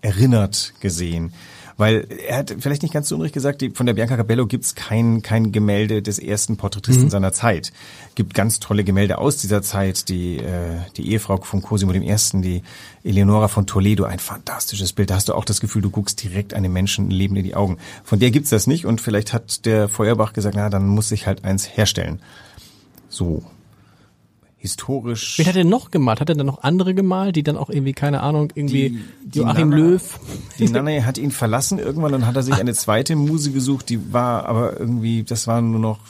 erinnert 0.00 0.72
gesehen. 0.80 1.32
Weil 1.76 2.06
er 2.26 2.38
hat 2.38 2.56
vielleicht 2.58 2.82
nicht 2.82 2.94
ganz 2.94 3.08
so 3.08 3.16
unrecht 3.16 3.34
gesagt, 3.34 3.60
die, 3.60 3.70
von 3.70 3.84
der 3.84 3.92
Bianca 3.92 4.16
Capello 4.16 4.46
gibt's 4.46 4.74
kein, 4.74 5.20
kein 5.20 5.52
Gemälde 5.52 6.00
des 6.00 6.18
ersten 6.18 6.56
Porträtisten 6.56 7.10
seiner 7.10 7.32
Zeit. 7.32 7.70
Gibt 8.14 8.32
ganz 8.32 8.60
tolle 8.60 8.82
Gemälde 8.82 9.18
aus 9.18 9.36
dieser 9.36 9.60
Zeit. 9.60 10.08
Die, 10.08 10.38
äh, 10.38 10.78
die 10.96 11.10
Ehefrau 11.10 11.36
von 11.36 11.60
Cosimo 11.60 11.92
I., 11.92 12.16
die 12.34 12.62
Eleonora 13.04 13.48
von 13.48 13.66
Toledo, 13.66 14.04
ein 14.04 14.18
fantastisches 14.18 14.94
Bild. 14.94 15.10
Da 15.10 15.16
hast 15.16 15.28
du 15.28 15.34
auch 15.34 15.44
das 15.44 15.60
Gefühl, 15.60 15.82
du 15.82 15.90
guckst 15.90 16.22
direkt 16.22 16.54
einem 16.54 16.72
Menschen 16.72 17.10
Leben 17.10 17.36
in 17.36 17.44
die 17.44 17.54
Augen. 17.54 17.76
Von 18.04 18.20
der 18.20 18.30
gibt's 18.30 18.50
das 18.50 18.66
nicht 18.66 18.86
und 18.86 19.02
vielleicht 19.02 19.34
hat 19.34 19.66
der 19.66 19.88
Feuerbach 19.88 20.32
gesagt, 20.32 20.56
na, 20.56 20.70
dann 20.70 20.86
muss 20.86 21.12
ich 21.12 21.26
halt 21.26 21.44
eins 21.44 21.76
herstellen. 21.76 22.20
So. 23.10 23.44
Historisch. 24.66 25.38
Wen 25.38 25.46
hat 25.46 25.54
er 25.56 25.64
noch 25.64 25.92
gemalt? 25.92 26.20
Hat 26.20 26.28
er 26.28 26.34
dann 26.34 26.46
noch 26.46 26.62
andere 26.64 26.92
gemalt, 26.92 27.36
die 27.36 27.44
dann 27.44 27.56
auch 27.56 27.70
irgendwie, 27.70 27.92
keine 27.92 28.20
Ahnung, 28.20 28.50
irgendwie 28.54 28.98
Die- 29.24 29.38
Joachim 29.38 29.70
Nana- 29.70 29.76
Löw? 29.76 30.18
Die 30.58 30.68
Nanne 30.68 31.06
hat 31.06 31.18
ihn 31.18 31.30
verlassen 31.30 31.78
irgendwann 31.78 32.12
und 32.14 32.26
hat 32.26 32.34
er 32.34 32.42
sich 32.42 32.54
eine 32.54 32.74
zweite 32.74 33.14
Muse 33.14 33.52
gesucht, 33.52 33.88
die 33.90 34.12
war 34.12 34.46
aber 34.46 34.78
irgendwie, 34.80 35.22
das 35.22 35.46
war 35.46 35.60
nur 35.60 35.78
noch, 35.78 36.00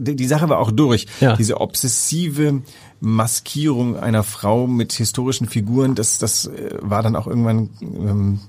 die, 0.00 0.16
die 0.16 0.26
Sache 0.26 0.48
war 0.48 0.58
auch 0.58 0.72
durch. 0.72 1.06
Ja. 1.20 1.36
Diese 1.36 1.60
obsessive 1.60 2.62
Maskierung 3.00 3.96
einer 3.96 4.22
Frau 4.24 4.66
mit 4.66 4.92
historischen 4.92 5.48
Figuren, 5.48 5.94
das, 5.94 6.18
das 6.18 6.46
äh, 6.46 6.76
war 6.80 7.02
dann 7.02 7.14
auch 7.14 7.26
irgendwann, 7.26 7.70
ähm, 7.82 8.40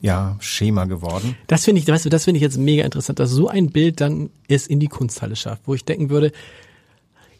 ja, 0.00 0.36
Schema 0.40 0.84
geworden. 0.86 1.36
Das 1.46 1.64
finde 1.64 1.80
ich, 1.80 1.86
weißt 1.86 2.04
du, 2.04 2.08
das 2.08 2.24
finde 2.24 2.38
ich 2.38 2.42
jetzt 2.42 2.58
mega 2.58 2.84
interessant, 2.84 3.18
dass 3.20 3.30
so 3.30 3.48
ein 3.48 3.70
Bild 3.70 4.00
dann 4.00 4.30
es 4.48 4.66
in 4.66 4.80
die 4.80 4.88
Kunsthalle 4.88 5.36
schafft, 5.36 5.62
wo 5.66 5.74
ich 5.74 5.84
denken 5.84 6.10
würde, 6.10 6.32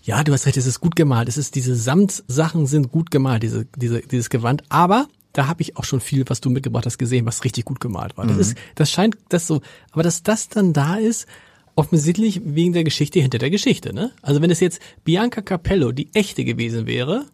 ja, 0.03 0.25
du 0.25 0.33
hast 0.33 0.47
recht, 0.47 0.57
es 0.57 0.67
ist 0.67 0.81
gut 0.81 0.97
gemalt, 0.97 1.29
es 1.29 1.37
ist 1.37 1.55
diese 1.55 1.75
Samtsachen 1.75 2.67
sind 2.67 2.91
gut 2.91 3.11
gemalt, 3.11 3.43
diese, 3.43 3.67
diese, 3.77 4.01
dieses 4.01 4.31
Gewand, 4.31 4.65
aber 4.69 5.07
da 5.33 5.47
habe 5.47 5.63
ich 5.63 5.77
auch 5.77 5.85
schon 5.85 6.01
viel, 6.01 6.25
was 6.29 6.41
du 6.41 6.51
mitgebracht 6.51 6.85
hast, 6.87 6.99
gesehen, 6.99 7.25
was 7.25 7.45
richtig 7.45 7.65
gut 7.65 7.81
gemalt 7.81 8.19
war. 8.19 8.27
Das 8.27 8.37
ist, 8.37 8.57
das 8.75 8.91
scheint 8.91 9.17
das 9.31 9.47
so, 9.47 9.63
aber 9.93 10.03
dass 10.03 10.23
das 10.23 10.49
dann 10.49 10.73
da 10.75 10.97
ist, 10.97 11.27
offensichtlich 11.75 12.43
wegen 12.45 12.75
der 12.75 12.85
Geschichte 12.85 13.19
hinter 13.21 13.39
der 13.39 13.49
Geschichte, 13.49 13.95
ne? 13.95 14.13
Also 14.21 14.43
wenn 14.43 14.51
es 14.51 14.61
jetzt 14.61 14.81
Bianca 15.05 15.41
Capello 15.41 15.93
die 15.93 16.09
echte 16.13 16.45
gewesen 16.45 16.87
wäre, 16.87 17.25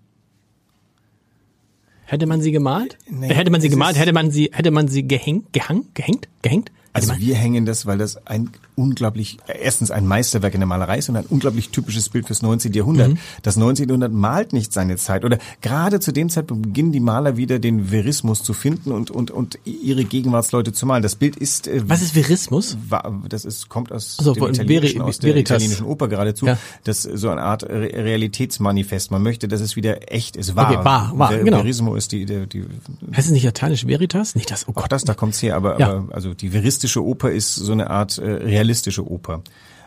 hätte 2.05 2.27
man 2.27 2.41
sie 2.41 2.53
gemalt? 2.53 2.97
Nee, 3.11 3.31
Äh, 3.31 3.35
hätte 3.35 3.51
man 3.51 3.61
sie 3.61 3.69
gemalt? 3.69 3.99
Hätte 3.99 4.13
man 4.13 4.31
sie, 4.31 4.51
hätte 4.53 4.71
man 4.71 4.87
sie 4.87 5.07
gehängt, 5.09 5.53
gehangen, 5.53 5.89
gehängt, 5.95 6.29
gehängt? 6.43 6.71
Also 6.93 7.09
man- 7.13 7.21
wir 7.21 7.35
hängen 7.37 7.67
das, 7.67 7.87
weil 7.87 7.99
das 7.99 8.27
ein 8.27 8.51
unglaublich, 8.75 9.39
erstens 9.47 9.91
ein 9.91 10.07
Meisterwerk 10.07 10.55
in 10.55 10.61
der 10.61 10.67
Malerei 10.67 10.99
ist 10.99 11.09
und 11.09 11.17
ein 11.17 11.27
unglaublich 11.29 11.71
typisches 11.71 12.09
Bild 12.09 12.27
fürs 12.27 12.43
19. 12.43 12.73
Jahrhundert. 12.73 13.11
Mhm. 13.11 13.19
Das 13.43 13.57
19. 13.57 13.89
Jahrhundert 13.89 14.13
malt 14.13 14.53
nicht 14.53 14.73
seine 14.73 14.97
Zeit 14.97 15.25
oder 15.25 15.39
gerade 15.61 16.01
zu 16.01 16.13
dem 16.13 16.31
Zeitpunkt 16.31 16.63
beginnen 16.63 16.93
die 16.93 17.01
Maler 17.01 17.37
wieder 17.37 17.59
den 17.59 17.91
Verismus 17.91 18.43
zu 18.43 18.53
finden 18.55 18.93
und, 18.93 19.11
und, 19.11 19.31
und 19.31 19.59
ihre 19.65 20.05
Gegenwartsleute 20.05 20.73
zu 20.73 20.87
malen. 20.87 21.03
Das 21.03 21.17
Bild 21.17 21.37
ist, 21.37 21.67
äh, 21.67 21.83
Was 21.89 22.03
ist 22.03 22.15
Verismus? 22.15 22.77
das 23.29 23.45
ist, 23.45 23.69
kommt 23.69 23.91
aus 23.93 24.17
Ach 24.21 24.25
so, 24.25 24.35
dem 24.35 24.45
Italienischen, 24.49 25.03
aus 25.03 25.19
der 25.19 25.31
Veritas. 25.35 25.57
italienischen 25.59 25.87
Oper 25.87 26.09
geradezu. 26.09 26.47
Ja. 26.47 26.59
Das 26.85 27.05
ist 27.05 27.21
so 27.21 27.31
eine 27.31 27.43
Art 27.43 27.65
Re 27.65 27.91
Realitätsmanifest. 27.93 29.11
Man 29.11 29.23
möchte, 29.23 29.49
dass 29.49 29.61
es 29.61 29.77
wieder 29.77 30.13
echt 30.13 30.37
ist, 30.37 30.55
wahr. 30.57 30.71
Okay, 30.71 30.85
wahr, 30.85 31.13
wahr, 31.17 31.31
Ver- 31.33 31.45
genau. 31.45 31.59
Verismo 31.59 31.95
ist 31.97 32.13
die, 32.13 32.25
die, 32.27 32.47
die 32.47 32.65
Heißt 33.17 33.27
es 33.27 33.33
nicht 33.33 33.45
lateinisch 33.45 33.87
Veritas? 33.87 34.35
Nicht 34.35 34.51
das, 34.51 34.67
oh 34.69 34.71
auch 34.73 34.75
Gott. 34.83 34.93
das, 34.93 35.05
da 35.05 35.15
kommt's 35.15 35.43
her, 35.43 35.57
aber, 35.57 35.79
Ja. 35.81 35.91
aber 35.91 36.15
also 36.15 36.35
die 36.35 36.51
veristische 36.51 36.88
Oper 36.97 37.31
ist 37.31 37.55
so 37.55 37.73
eine 37.73 37.91
Art 37.91 38.19
äh, 38.19 38.25
realistische 38.31 39.09
Oper. 39.09 39.43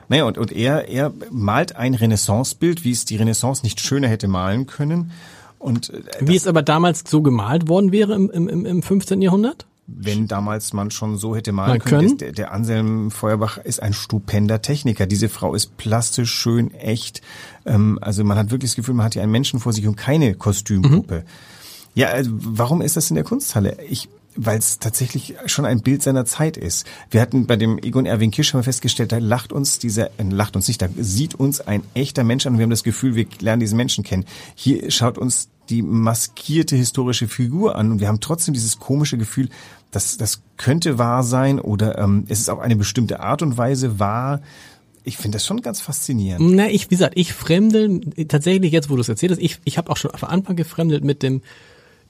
Naja, 0.09 0.25
und, 0.25 0.37
und 0.37 0.51
er, 0.51 0.89
er 0.89 1.13
malt 1.31 1.75
ein 1.75 1.93
Renaissancebild, 1.93 2.83
wie 2.83 2.91
es 2.91 3.05
die 3.05 3.15
Renaissance 3.15 3.63
nicht 3.63 3.79
schöner 3.79 4.07
hätte 4.09 4.27
malen 4.27 4.65
können. 4.67 5.11
Und 5.57 5.89
äh, 5.91 6.01
Wie 6.21 6.35
es 6.35 6.47
aber 6.47 6.63
damals 6.63 7.03
so 7.07 7.21
gemalt 7.21 7.67
worden 7.69 7.91
wäre 7.91 8.13
im, 8.15 8.29
im, 8.29 8.47
im- 8.49 8.65
im 8.65 8.81
15. 8.83 9.21
Jahrhundert? 9.21 9.65
wenn 9.93 10.25
damals 10.27 10.71
man 10.71 10.89
schon 10.89 11.17
so 11.17 11.35
hätte 11.35 11.51
malen 11.51 11.71
Mal 11.71 11.79
können, 11.79 12.01
können. 12.07 12.17
der, 12.19 12.31
der 12.31 12.53
Anselm 12.53 13.11
Feuerbach 13.11 13.57
ist 13.57 13.81
ein 13.81 13.91
stupender 13.91 14.61
Techniker. 14.61 15.05
Diese 15.05 15.27
Frau 15.27 15.53
ist 15.53 15.75
plastisch, 15.75 16.31
schön, 16.31 16.73
echt. 16.75 17.21
Ähm, 17.65 17.99
also 18.01 18.23
man 18.23 18.37
hat 18.37 18.51
wirklich 18.51 18.71
das 18.71 18.75
Gefühl, 18.77 18.93
man 18.93 19.05
hat 19.05 19.13
hier 19.13 19.23
einen 19.23 19.33
Menschen 19.33 19.59
vor 19.59 19.73
sich 19.73 19.85
und 19.87 19.97
keine 19.97 20.33
Kostümpuppe. 20.35 21.25
Ja, 21.93 22.07
also 22.07 22.31
warum 22.33 22.81
ist 22.81 22.95
das 22.95 23.09
in 23.09 23.15
der 23.15 23.25
Kunsthalle? 23.25 23.79
Ich 23.89 24.07
weil 24.35 24.57
es 24.57 24.79
tatsächlich 24.79 25.35
schon 25.45 25.65
ein 25.65 25.81
Bild 25.81 26.01
seiner 26.01 26.25
Zeit 26.25 26.57
ist. 26.57 26.85
Wir 27.09 27.21
hatten 27.21 27.47
bei 27.47 27.55
dem 27.55 27.77
Egon 27.77 28.05
Erwin 28.05 28.31
Kirsch 28.31 28.53
mal 28.53 28.63
festgestellt, 28.63 29.11
da 29.11 29.17
lacht 29.17 29.51
uns 29.51 29.79
dieser, 29.79 30.07
äh, 30.17 30.23
lacht 30.29 30.55
uns 30.55 30.67
nicht, 30.67 30.81
da 30.81 30.87
sieht 30.97 31.35
uns 31.35 31.61
ein 31.61 31.83
echter 31.93 32.23
Mensch 32.23 32.45
an 32.45 32.53
und 32.53 32.59
wir 32.59 32.63
haben 32.63 32.69
das 32.69 32.83
Gefühl, 32.83 33.15
wir 33.15 33.25
lernen 33.39 33.59
diesen 33.59 33.77
Menschen 33.77 34.03
kennen. 34.03 34.25
Hier 34.55 34.89
schaut 34.91 35.17
uns 35.17 35.49
die 35.69 35.81
maskierte 35.81 36.75
historische 36.75 37.27
Figur 37.27 37.75
an 37.75 37.91
und 37.91 37.99
wir 37.99 38.07
haben 38.07 38.19
trotzdem 38.19 38.53
dieses 38.53 38.79
komische 38.79 39.17
Gefühl, 39.17 39.49
dass 39.91 40.17
das 40.17 40.41
könnte 40.57 40.97
wahr 40.97 41.23
sein 41.23 41.59
oder 41.59 41.97
ähm, 41.97 42.25
es 42.27 42.39
ist 42.39 42.49
auf 42.49 42.59
eine 42.59 42.75
bestimmte 42.75 43.19
Art 43.19 43.41
und 43.41 43.57
Weise 43.57 43.99
wahr. 43.99 44.41
Ich 45.03 45.17
finde 45.17 45.37
das 45.37 45.45
schon 45.45 45.61
ganz 45.61 45.81
faszinierend. 45.81 46.53
Na, 46.53 46.69
ich, 46.69 46.85
wie 46.85 46.95
gesagt, 46.95 47.13
ich 47.17 47.33
fremdel 47.33 48.01
tatsächlich 48.27 48.71
jetzt, 48.71 48.89
wo 48.89 48.95
du 48.95 49.01
es 49.01 49.09
erzählt 49.09 49.31
hast, 49.31 49.39
ich, 49.39 49.59
ich 49.65 49.77
habe 49.77 49.89
auch 49.89 49.97
schon 49.97 50.11
von 50.11 50.29
Anfang 50.29 50.55
gefremdelt 50.55 51.03
mit 51.03 51.23
dem 51.23 51.41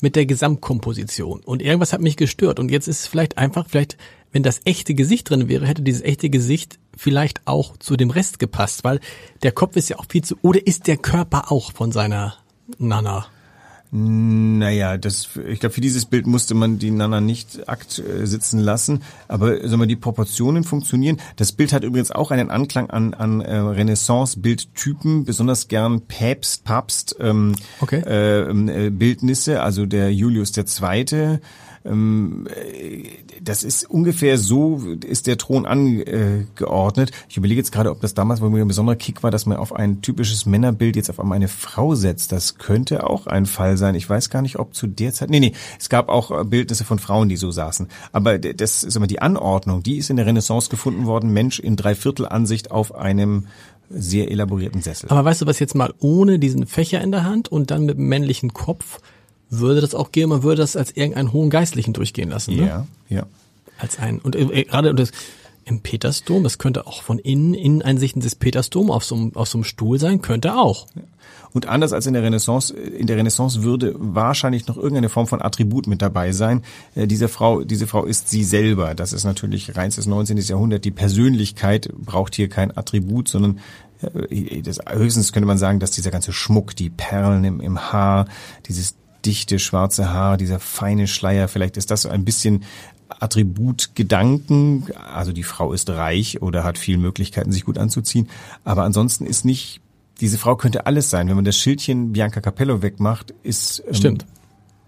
mit 0.01 0.15
der 0.15 0.25
Gesamtkomposition. 0.25 1.41
Und 1.41 1.61
irgendwas 1.61 1.93
hat 1.93 2.01
mich 2.01 2.17
gestört. 2.17 2.59
Und 2.59 2.69
jetzt 2.69 2.87
ist 2.87 3.01
es 3.01 3.07
vielleicht 3.07 3.37
einfach, 3.37 3.67
vielleicht, 3.69 3.97
wenn 4.31 4.43
das 4.43 4.61
echte 4.65 4.93
Gesicht 4.93 5.29
drin 5.29 5.47
wäre, 5.47 5.67
hätte 5.67 5.81
dieses 5.81 6.01
echte 6.01 6.29
Gesicht 6.29 6.79
vielleicht 6.97 7.41
auch 7.45 7.77
zu 7.77 7.95
dem 7.95 8.09
Rest 8.09 8.39
gepasst, 8.39 8.83
weil 8.83 8.99
der 9.43 9.51
Kopf 9.51 9.75
ist 9.75 9.89
ja 9.89 9.97
auch 9.99 10.05
viel 10.09 10.23
zu, 10.23 10.35
oder 10.41 10.65
ist 10.65 10.87
der 10.87 10.97
Körper 10.97 11.51
auch 11.51 11.71
von 11.71 11.91
seiner 11.91 12.35
Nana? 12.77 13.27
Naja, 13.93 14.97
das, 14.97 15.27
ich 15.49 15.59
glaube, 15.59 15.75
für 15.75 15.81
dieses 15.81 16.05
Bild 16.05 16.25
musste 16.25 16.55
man 16.55 16.79
die 16.79 16.91
Nana 16.91 17.19
nicht 17.19 17.67
akt 17.67 17.99
äh, 17.99 18.25
sitzen 18.25 18.59
lassen, 18.59 19.03
aber 19.27 19.67
sagen 19.67 19.81
wir, 19.81 19.85
die 19.85 19.97
Proportionen 19.97 20.63
funktionieren. 20.63 21.17
Das 21.35 21.51
Bild 21.51 21.73
hat 21.73 21.83
übrigens 21.83 22.09
auch 22.09 22.31
einen 22.31 22.51
Anklang 22.51 22.89
an, 22.89 23.13
an 23.13 23.41
äh, 23.41 23.57
Renaissance-Bildtypen, 23.57 25.25
besonders 25.25 25.67
gern 25.67 25.99
Päpst, 26.07 26.63
Papst 26.63 27.17
ähm, 27.19 27.53
okay. 27.81 28.01
äh, 28.05 28.49
äh, 28.49 28.89
Bildnisse, 28.91 29.61
also 29.61 29.85
der 29.85 30.13
Julius 30.13 30.53
Zweite, 30.53 31.41
ähm, 31.83 32.47
das 33.41 33.63
ist 33.63 33.89
ungefähr 33.89 34.37
so, 34.37 34.81
ist 35.05 35.27
der 35.27 35.37
Thron 35.37 35.65
angeordnet. 35.65 37.11
Ich 37.29 37.37
überlege 37.37 37.59
jetzt 37.59 37.71
gerade, 37.71 37.91
ob 37.91 38.01
das 38.01 38.13
damals 38.13 38.41
wohl 38.41 38.59
ein 38.59 38.67
besonderer 38.67 38.95
Kick 38.95 39.23
war, 39.23 39.31
dass 39.31 39.45
man 39.45 39.57
auf 39.57 39.73
ein 39.73 40.01
typisches 40.01 40.45
Männerbild 40.45 40.95
jetzt 40.95 41.09
auf 41.09 41.19
einmal 41.19 41.37
eine 41.37 41.47
Frau 41.47 41.95
setzt. 41.95 42.31
Das 42.31 42.57
könnte 42.57 43.07
auch 43.09 43.27
ein 43.27 43.45
Fall 43.45 43.77
sein. 43.81 43.95
Ich 43.95 44.09
weiß 44.09 44.29
gar 44.29 44.41
nicht, 44.41 44.57
ob 44.57 44.73
zu 44.73 44.87
der 44.87 45.13
Zeit, 45.13 45.29
nee, 45.29 45.39
nee, 45.39 45.51
es 45.77 45.89
gab 45.89 46.07
auch 46.07 46.45
Bildnisse 46.45 46.85
von 46.85 46.99
Frauen, 46.99 47.27
die 47.27 47.35
so 47.35 47.51
saßen. 47.51 47.89
Aber 48.13 48.39
das, 48.39 48.81
sag 48.81 48.99
mal, 49.01 49.07
die 49.07 49.21
Anordnung, 49.21 49.83
die 49.83 49.97
ist 49.97 50.09
in 50.09 50.15
der 50.15 50.25
Renaissance 50.25 50.69
gefunden 50.69 51.05
worden. 51.05 51.33
Mensch 51.33 51.59
in 51.59 51.75
Dreiviertelansicht 51.75 52.71
auf 52.71 52.95
einem 52.95 53.47
sehr 53.89 54.31
elaborierten 54.31 54.81
Sessel. 54.81 55.09
Aber 55.09 55.25
weißt 55.25 55.41
du 55.41 55.45
was 55.47 55.59
jetzt 55.59 55.75
mal 55.75 55.93
ohne 55.99 56.39
diesen 56.39 56.65
Fächer 56.65 57.01
in 57.01 57.11
der 57.11 57.25
Hand 57.25 57.49
und 57.49 57.71
dann 57.71 57.85
mit 57.85 57.97
dem 57.97 58.07
männlichen 58.07 58.53
Kopf 58.53 59.01
würde 59.49 59.81
das 59.81 59.93
auch 59.93 60.13
gehen, 60.13 60.29
man 60.29 60.43
würde 60.43 60.61
das 60.61 60.77
als 60.77 60.91
irgendeinen 60.91 61.33
hohen 61.33 61.49
Geistlichen 61.49 61.91
durchgehen 61.91 62.29
lassen. 62.29 62.55
Ne? 62.55 62.67
Ja, 62.67 62.87
ja. 63.09 63.23
Als 63.77 63.99
ein, 63.99 64.19
und 64.19 64.35
äh, 64.35 64.63
gerade 64.63 64.95
das, 64.95 65.11
im 65.65 65.81
Petersdom, 65.81 66.45
es 66.45 66.57
könnte 66.57 66.87
auch 66.87 67.03
von 67.03 67.19
innen, 67.19 67.53
Inneneinsichten 67.53 68.21
des 68.21 68.35
Petersdom 68.35 68.91
auf 68.91 69.03
so, 69.03 69.15
einem, 69.15 69.35
auf 69.35 69.47
so 69.47 69.57
einem 69.57 69.63
Stuhl 69.63 69.99
sein, 69.99 70.21
könnte 70.21 70.55
auch. 70.55 70.87
Und 71.53 71.67
anders 71.67 71.93
als 71.93 72.05
in 72.05 72.13
der 72.13 72.23
Renaissance, 72.23 72.73
in 72.73 73.07
der 73.07 73.17
Renaissance 73.17 73.63
würde 73.63 73.93
wahrscheinlich 73.97 74.67
noch 74.67 74.77
irgendeine 74.77 75.09
Form 75.09 75.27
von 75.27 75.41
Attribut 75.41 75.87
mit 75.87 76.01
dabei 76.01 76.31
sein. 76.31 76.63
Äh, 76.95 77.07
diese 77.07 77.27
Frau, 77.27 77.63
diese 77.63 77.87
Frau 77.87 78.05
ist 78.05 78.29
sie 78.29 78.43
selber. 78.43 78.95
Das 78.95 79.13
ist 79.13 79.23
natürlich 79.23 79.75
reinstes 79.75 80.05
19. 80.05 80.37
Jahrhundert. 80.37 80.85
Die 80.85 80.91
Persönlichkeit 80.91 81.89
braucht 81.97 82.35
hier 82.35 82.49
kein 82.49 82.75
Attribut, 82.75 83.27
sondern 83.27 83.59
äh, 84.29 84.61
das, 84.61 84.79
höchstens 84.89 85.33
könnte 85.33 85.47
man 85.47 85.57
sagen, 85.57 85.79
dass 85.79 85.91
dieser 85.91 86.11
ganze 86.11 86.33
Schmuck, 86.33 86.75
die 86.75 86.89
Perlen 86.89 87.43
im, 87.43 87.59
im 87.59 87.91
Haar, 87.91 88.27
dieses 88.67 88.95
dichte 89.25 89.59
schwarze 89.59 90.11
Haar, 90.11 90.37
dieser 90.37 90.59
feine 90.59 91.07
Schleier, 91.07 91.47
vielleicht 91.47 91.77
ist 91.77 91.91
das 91.91 92.03
so 92.03 92.09
ein 92.09 92.25
bisschen 92.25 92.63
Attributgedanken. 93.19 94.85
Also 94.95 95.31
die 95.33 95.43
Frau 95.43 95.73
ist 95.73 95.89
reich 95.89 96.41
oder 96.41 96.63
hat 96.63 96.77
viele 96.77 96.97
Möglichkeiten, 96.97 97.51
sich 97.51 97.65
gut 97.65 97.77
anzuziehen. 97.77 98.29
Aber 98.63 98.83
ansonsten 98.83 99.25
ist 99.25 99.45
nicht, 99.45 99.80
diese 100.21 100.37
Frau 100.37 100.55
könnte 100.55 100.85
alles 100.85 101.09
sein. 101.09 101.27
Wenn 101.27 101.35
man 101.35 101.45
das 101.45 101.57
Schildchen 101.57 102.13
Bianca 102.13 102.39
Capello 102.41 102.81
wegmacht, 102.81 103.31
ist 103.43 103.83
ähm, 103.87 103.93
Stimmt. 103.93 104.25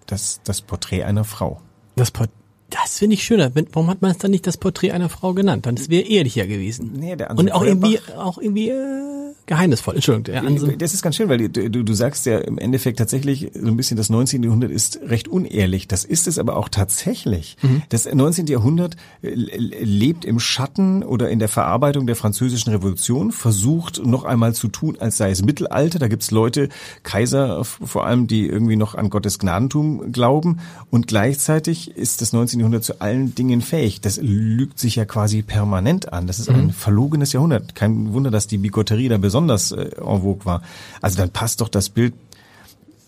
Das, 0.05 0.41
das 0.43 0.61
Porträt 0.61 1.03
einer 1.03 1.23
Frau. 1.23 1.59
Das 1.95 2.11
Porträt 2.11 2.33
das 2.73 2.97
finde 2.97 3.13
ich 3.15 3.23
schöner. 3.23 3.51
Warum 3.71 3.89
hat 3.89 4.01
man 4.01 4.11
es 4.11 4.17
dann 4.17 4.31
nicht 4.31 4.47
das 4.47 4.57
Porträt 4.57 4.91
einer 4.91 5.09
Frau 5.09 5.33
genannt? 5.33 5.65
Dann 5.65 5.77
wäre 5.89 6.07
ehrlicher 6.07 6.47
gewesen. 6.47 6.91
Nee, 6.95 7.15
der 7.15 7.31
Und 7.31 7.51
auch 7.51 7.63
irgendwie, 7.63 7.99
auch 8.17 8.39
irgendwie 8.39 8.69
äh, 8.69 9.33
geheimnisvoll. 9.45 9.95
Entschuldigung. 9.95 10.23
Der 10.23 10.43
Anselm. 10.43 10.77
Das 10.79 10.93
ist 10.93 11.03
ganz 11.03 11.15
schön, 11.15 11.29
weil 11.29 11.49
du, 11.49 11.69
du 11.69 11.93
sagst 11.93 12.25
ja 12.25 12.39
im 12.39 12.57
Endeffekt 12.57 12.97
tatsächlich 12.97 13.51
so 13.53 13.67
ein 13.67 13.77
bisschen 13.77 13.97
das 13.97 14.09
19. 14.09 14.41
Jahrhundert 14.41 14.71
ist 14.71 14.99
recht 15.05 15.27
unehrlich. 15.27 15.87
Das 15.87 16.03
ist 16.03 16.27
es 16.27 16.39
aber 16.39 16.55
auch 16.57 16.69
tatsächlich. 16.69 17.57
Mhm. 17.61 17.83
Das 17.89 18.11
19. 18.11 18.47
Jahrhundert 18.47 18.95
äh, 19.21 19.33
lebt 19.33 20.25
im 20.25 20.39
Schatten 20.39 21.03
oder 21.03 21.29
in 21.29 21.39
der 21.39 21.49
Verarbeitung 21.49 22.07
der 22.07 22.15
französischen 22.15 22.71
Revolution, 22.71 23.31
versucht 23.31 24.03
noch 24.03 24.23
einmal 24.23 24.55
zu 24.55 24.67
tun, 24.67 24.97
als 24.99 25.17
sei 25.17 25.29
es 25.29 25.43
Mittelalter. 25.43 25.99
Da 25.99 26.07
gibt's 26.07 26.31
Leute, 26.31 26.69
Kaiser 27.03 27.63
vor 27.63 28.07
allem, 28.07 28.25
die 28.25 28.47
irgendwie 28.47 28.77
noch 28.77 28.95
an 28.95 29.11
Gottes 29.11 29.37
Gnadentum 29.37 30.11
glauben. 30.11 30.59
Und 30.89 31.07
gleichzeitig 31.07 31.95
ist 31.95 32.21
das 32.21 32.33
19. 32.33 32.62
Jahrhundert 32.63 32.83
zu 32.83 33.01
allen 33.01 33.35
Dingen 33.35 33.61
fähig. 33.61 34.01
Das 34.01 34.17
lügt 34.21 34.79
sich 34.79 34.95
ja 34.95 35.05
quasi 35.05 35.41
permanent 35.41 36.11
an. 36.11 36.27
Das 36.27 36.39
ist 36.39 36.49
mhm. 36.49 36.55
ein 36.55 36.71
verlogenes 36.71 37.33
Jahrhundert. 37.33 37.75
Kein 37.75 38.13
Wunder, 38.13 38.31
dass 38.31 38.47
die 38.47 38.57
Bigotterie 38.57 39.09
da 39.09 39.17
besonders 39.17 39.71
äh, 39.71 39.91
en 39.97 40.21
vogue 40.21 40.45
war. 40.45 40.61
Also 41.01 41.17
dann 41.17 41.29
passt 41.29 41.61
doch 41.61 41.69
das 41.69 41.89
Bild 41.89 42.13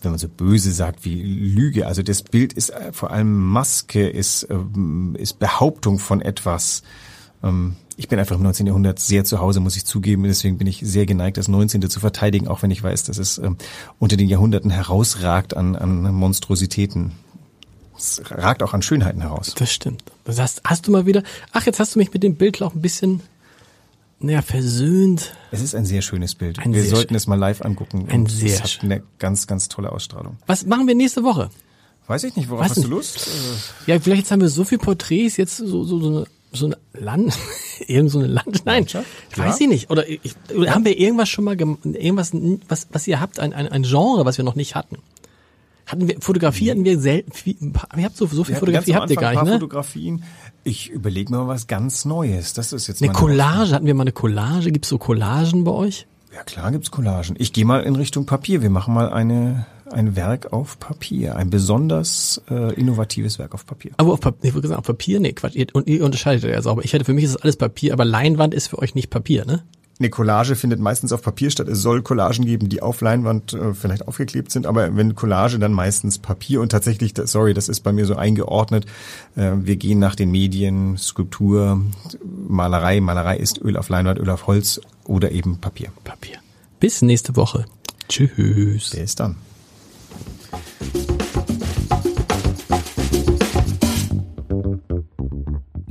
wenn 0.02 0.12
man 0.12 0.18
so 0.18 0.28
böse 0.28 0.70
sagt 0.70 1.04
wie 1.04 1.20
Lüge. 1.20 1.86
Also 1.86 2.02
das 2.02 2.22
Bild 2.22 2.52
ist 2.52 2.70
äh, 2.70 2.92
vor 2.92 3.10
allem 3.10 3.44
Maske, 3.44 4.08
ist, 4.08 4.46
ähm, 4.50 5.16
ist 5.18 5.40
Behauptung 5.40 5.98
von 5.98 6.20
etwas. 6.20 6.82
Ähm, 7.42 7.76
ich 7.96 8.08
bin 8.08 8.18
einfach 8.18 8.36
im 8.36 8.42
19. 8.42 8.66
Jahrhundert 8.66 8.98
sehr 8.98 9.24
zu 9.24 9.40
Hause, 9.40 9.60
muss 9.60 9.76
ich 9.76 9.84
zugeben. 9.84 10.22
Deswegen 10.24 10.58
bin 10.58 10.66
ich 10.66 10.80
sehr 10.82 11.06
geneigt, 11.06 11.38
das 11.38 11.48
19. 11.48 11.88
zu 11.88 11.98
verteidigen, 11.98 12.46
auch 12.46 12.62
wenn 12.62 12.70
ich 12.70 12.82
weiß, 12.82 13.04
dass 13.04 13.18
es 13.18 13.38
ähm, 13.38 13.56
unter 13.98 14.16
den 14.16 14.28
Jahrhunderten 14.28 14.70
herausragt 14.70 15.56
an, 15.56 15.74
an 15.76 16.14
Monstrositäten. 16.14 17.12
Es 17.96 18.22
ragt 18.30 18.62
auch 18.62 18.74
an 18.74 18.82
Schönheiten 18.82 19.20
heraus. 19.20 19.54
Das 19.56 19.72
stimmt. 19.72 20.02
Das 20.24 20.38
hast, 20.38 20.62
hast 20.64 20.86
du 20.86 20.92
mal 20.92 21.06
wieder, 21.06 21.22
ach, 21.52 21.66
jetzt 21.66 21.80
hast 21.80 21.94
du 21.94 21.98
mich 21.98 22.12
mit 22.12 22.22
dem 22.22 22.36
Bild 22.36 22.62
auch 22.62 22.74
ein 22.74 22.82
bisschen, 22.82 23.20
naja, 24.18 24.42
versöhnt. 24.42 25.34
Es 25.50 25.60
ist 25.60 25.74
ein 25.74 25.86
sehr 25.86 26.02
schönes 26.02 26.34
Bild. 26.34 26.58
Ein 26.58 26.74
wir 26.74 26.84
sollten 26.84 27.14
es 27.14 27.26
mal 27.26 27.36
live 27.38 27.62
angucken. 27.62 28.08
Ein 28.10 28.26
sehr 28.26 28.54
es 28.54 28.62
hat 28.62 28.78
eine 28.82 29.02
ganz, 29.18 29.46
ganz 29.46 29.68
tolle 29.68 29.92
Ausstrahlung. 29.92 30.36
Was 30.46 30.66
machen 30.66 30.86
wir 30.86 30.94
nächste 30.94 31.22
Woche? 31.22 31.50
Weiß 32.06 32.24
ich 32.24 32.36
nicht, 32.36 32.48
worauf 32.48 32.64
Weiß 32.64 32.70
hast 32.70 32.76
nicht. 32.78 32.88
du 32.88 32.94
Lust? 32.94 33.28
Ja, 33.86 33.98
vielleicht 33.98 34.22
jetzt 34.22 34.30
haben 34.30 34.40
wir 34.40 34.48
so 34.48 34.64
viel 34.64 34.78
Porträts, 34.78 35.36
jetzt 35.36 35.56
so, 35.56 35.84
so, 35.84 36.00
so 36.00 36.08
eine 36.08 36.26
so 36.52 36.66
eine 36.66 36.78
Land, 36.94 37.36
irgend 37.86 38.10
so 38.10 38.18
eine 38.18 38.28
Land, 38.28 38.64
nein, 38.64 38.86
ja. 38.88 39.04
weiß 39.36 39.60
ich 39.60 39.68
nicht. 39.68 39.90
Oder, 39.90 40.08
ich, 40.08 40.34
oder 40.54 40.66
ja. 40.66 40.74
haben 40.74 40.84
wir 40.84 40.98
irgendwas 40.98 41.28
schon 41.28 41.44
mal, 41.44 41.58
irgendwas, 41.58 42.32
was, 42.68 42.88
was 42.90 43.06
ihr 43.06 43.20
habt, 43.20 43.38
ein, 43.38 43.52
ein, 43.52 43.68
ein 43.68 43.82
Genre, 43.82 44.24
was 44.24 44.38
wir 44.38 44.44
noch 44.44 44.54
nicht 44.54 44.74
hatten? 44.74 44.98
Hatten 45.86 46.08
wir 46.08 46.16
Fotografie 46.20 46.70
hatten 46.70 46.84
wir 46.84 46.98
selten. 46.98 47.32
Viel, 47.32 47.56
ihr 47.96 48.04
habt 48.04 48.16
so, 48.16 48.26
so 48.26 48.42
viel 48.42 48.56
Fotografie 48.56 48.94
habt 48.94 49.10
ihr 49.10 49.16
gar 49.16 49.30
nicht, 49.30 49.44
ne? 49.44 49.52
Fotografien. 49.52 50.24
Ich 50.64 50.90
überlege 50.90 51.30
mir 51.30 51.38
mal 51.38 51.48
was 51.48 51.68
ganz 51.68 52.04
Neues. 52.04 52.52
Das 52.54 52.72
ist 52.72 52.88
jetzt 52.88 53.02
eine 53.02 53.12
Collage. 53.12 53.52
Aufgabe. 53.52 53.74
Hatten 53.74 53.86
wir 53.86 53.94
mal 53.94 54.02
eine 54.02 54.12
Collage? 54.12 54.72
Gibt's 54.72 54.88
so 54.88 54.98
Collagen 54.98 55.62
bei 55.62 55.70
euch? 55.70 56.08
Ja 56.34 56.42
klar, 56.42 56.72
gibt's 56.72 56.90
Collagen. 56.90 57.36
Ich 57.38 57.52
gehe 57.52 57.64
mal 57.64 57.84
in 57.84 57.94
Richtung 57.94 58.26
Papier. 58.26 58.62
Wir 58.62 58.70
machen 58.70 58.92
mal 58.94 59.10
eine 59.10 59.66
ein 59.92 60.16
Werk 60.16 60.52
auf 60.52 60.78
Papier, 60.78 61.36
ein 61.36 61.50
besonders 61.50 62.42
äh, 62.50 62.74
innovatives 62.74 63.38
Werk 63.38 63.54
auf 63.54 63.66
Papier. 63.66 63.92
Aber 63.96 64.12
auf 64.12 64.20
Papier, 64.20 64.48
ich 64.48 64.54
würde 64.54 64.68
sagen, 64.68 64.80
auf 64.80 64.86
Papier, 64.86 65.20
nee, 65.20 65.32
Quatsch, 65.32 65.54
ihr, 65.54 65.66
und 65.72 65.86
ihr 65.86 66.04
unterscheidet 66.04 66.44
ja 66.44 66.60
sauber. 66.60 66.84
Ich 66.84 66.92
hätte 66.92 67.04
für 67.04 67.12
mich 67.12 67.24
ist 67.24 67.34
das 67.34 67.42
alles 67.42 67.56
Papier, 67.56 67.92
aber 67.92 68.04
Leinwand 68.04 68.54
ist 68.54 68.68
für 68.68 68.78
euch 68.78 68.94
nicht 68.94 69.10
Papier, 69.10 69.44
ne? 69.44 69.62
Eine 69.98 70.10
Collage 70.10 70.56
findet 70.56 70.78
meistens 70.78 71.10
auf 71.12 71.22
Papier 71.22 71.50
statt. 71.50 71.68
Es 71.68 71.80
soll 71.80 72.02
Collagen 72.02 72.44
geben, 72.44 72.68
die 72.68 72.82
auf 72.82 73.00
Leinwand 73.00 73.54
äh, 73.54 73.72
vielleicht 73.72 74.06
aufgeklebt 74.06 74.52
sind, 74.52 74.66
aber 74.66 74.94
wenn 74.94 75.14
Collage, 75.14 75.58
dann 75.58 75.72
meistens 75.72 76.18
Papier 76.18 76.60
und 76.60 76.70
tatsächlich, 76.70 77.14
sorry, 77.24 77.54
das 77.54 77.70
ist 77.70 77.80
bei 77.80 77.92
mir 77.92 78.04
so 78.04 78.14
eingeordnet. 78.14 78.84
Äh, 79.36 79.52
wir 79.56 79.76
gehen 79.76 79.98
nach 79.98 80.14
den 80.14 80.30
Medien, 80.30 80.98
Skulptur, 80.98 81.80
Malerei. 82.46 83.00
Malerei 83.00 83.38
ist 83.38 83.58
Öl 83.62 83.78
auf 83.78 83.88
Leinwand, 83.88 84.18
Öl 84.18 84.28
auf 84.28 84.46
Holz 84.46 84.82
oder 85.04 85.30
eben 85.30 85.60
Papier. 85.60 85.88
Papier. 86.04 86.36
Bis 86.78 87.00
nächste 87.00 87.34
Woche. 87.34 87.64
Tschüss. 88.08 88.90
Bis 88.90 89.14
dann. 89.14 89.36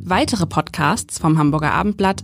Weitere 0.08 0.46
Podcasts 0.46 1.18
vom 1.18 1.40
Hamburger 1.40 1.74
Abendblatt 1.74 2.24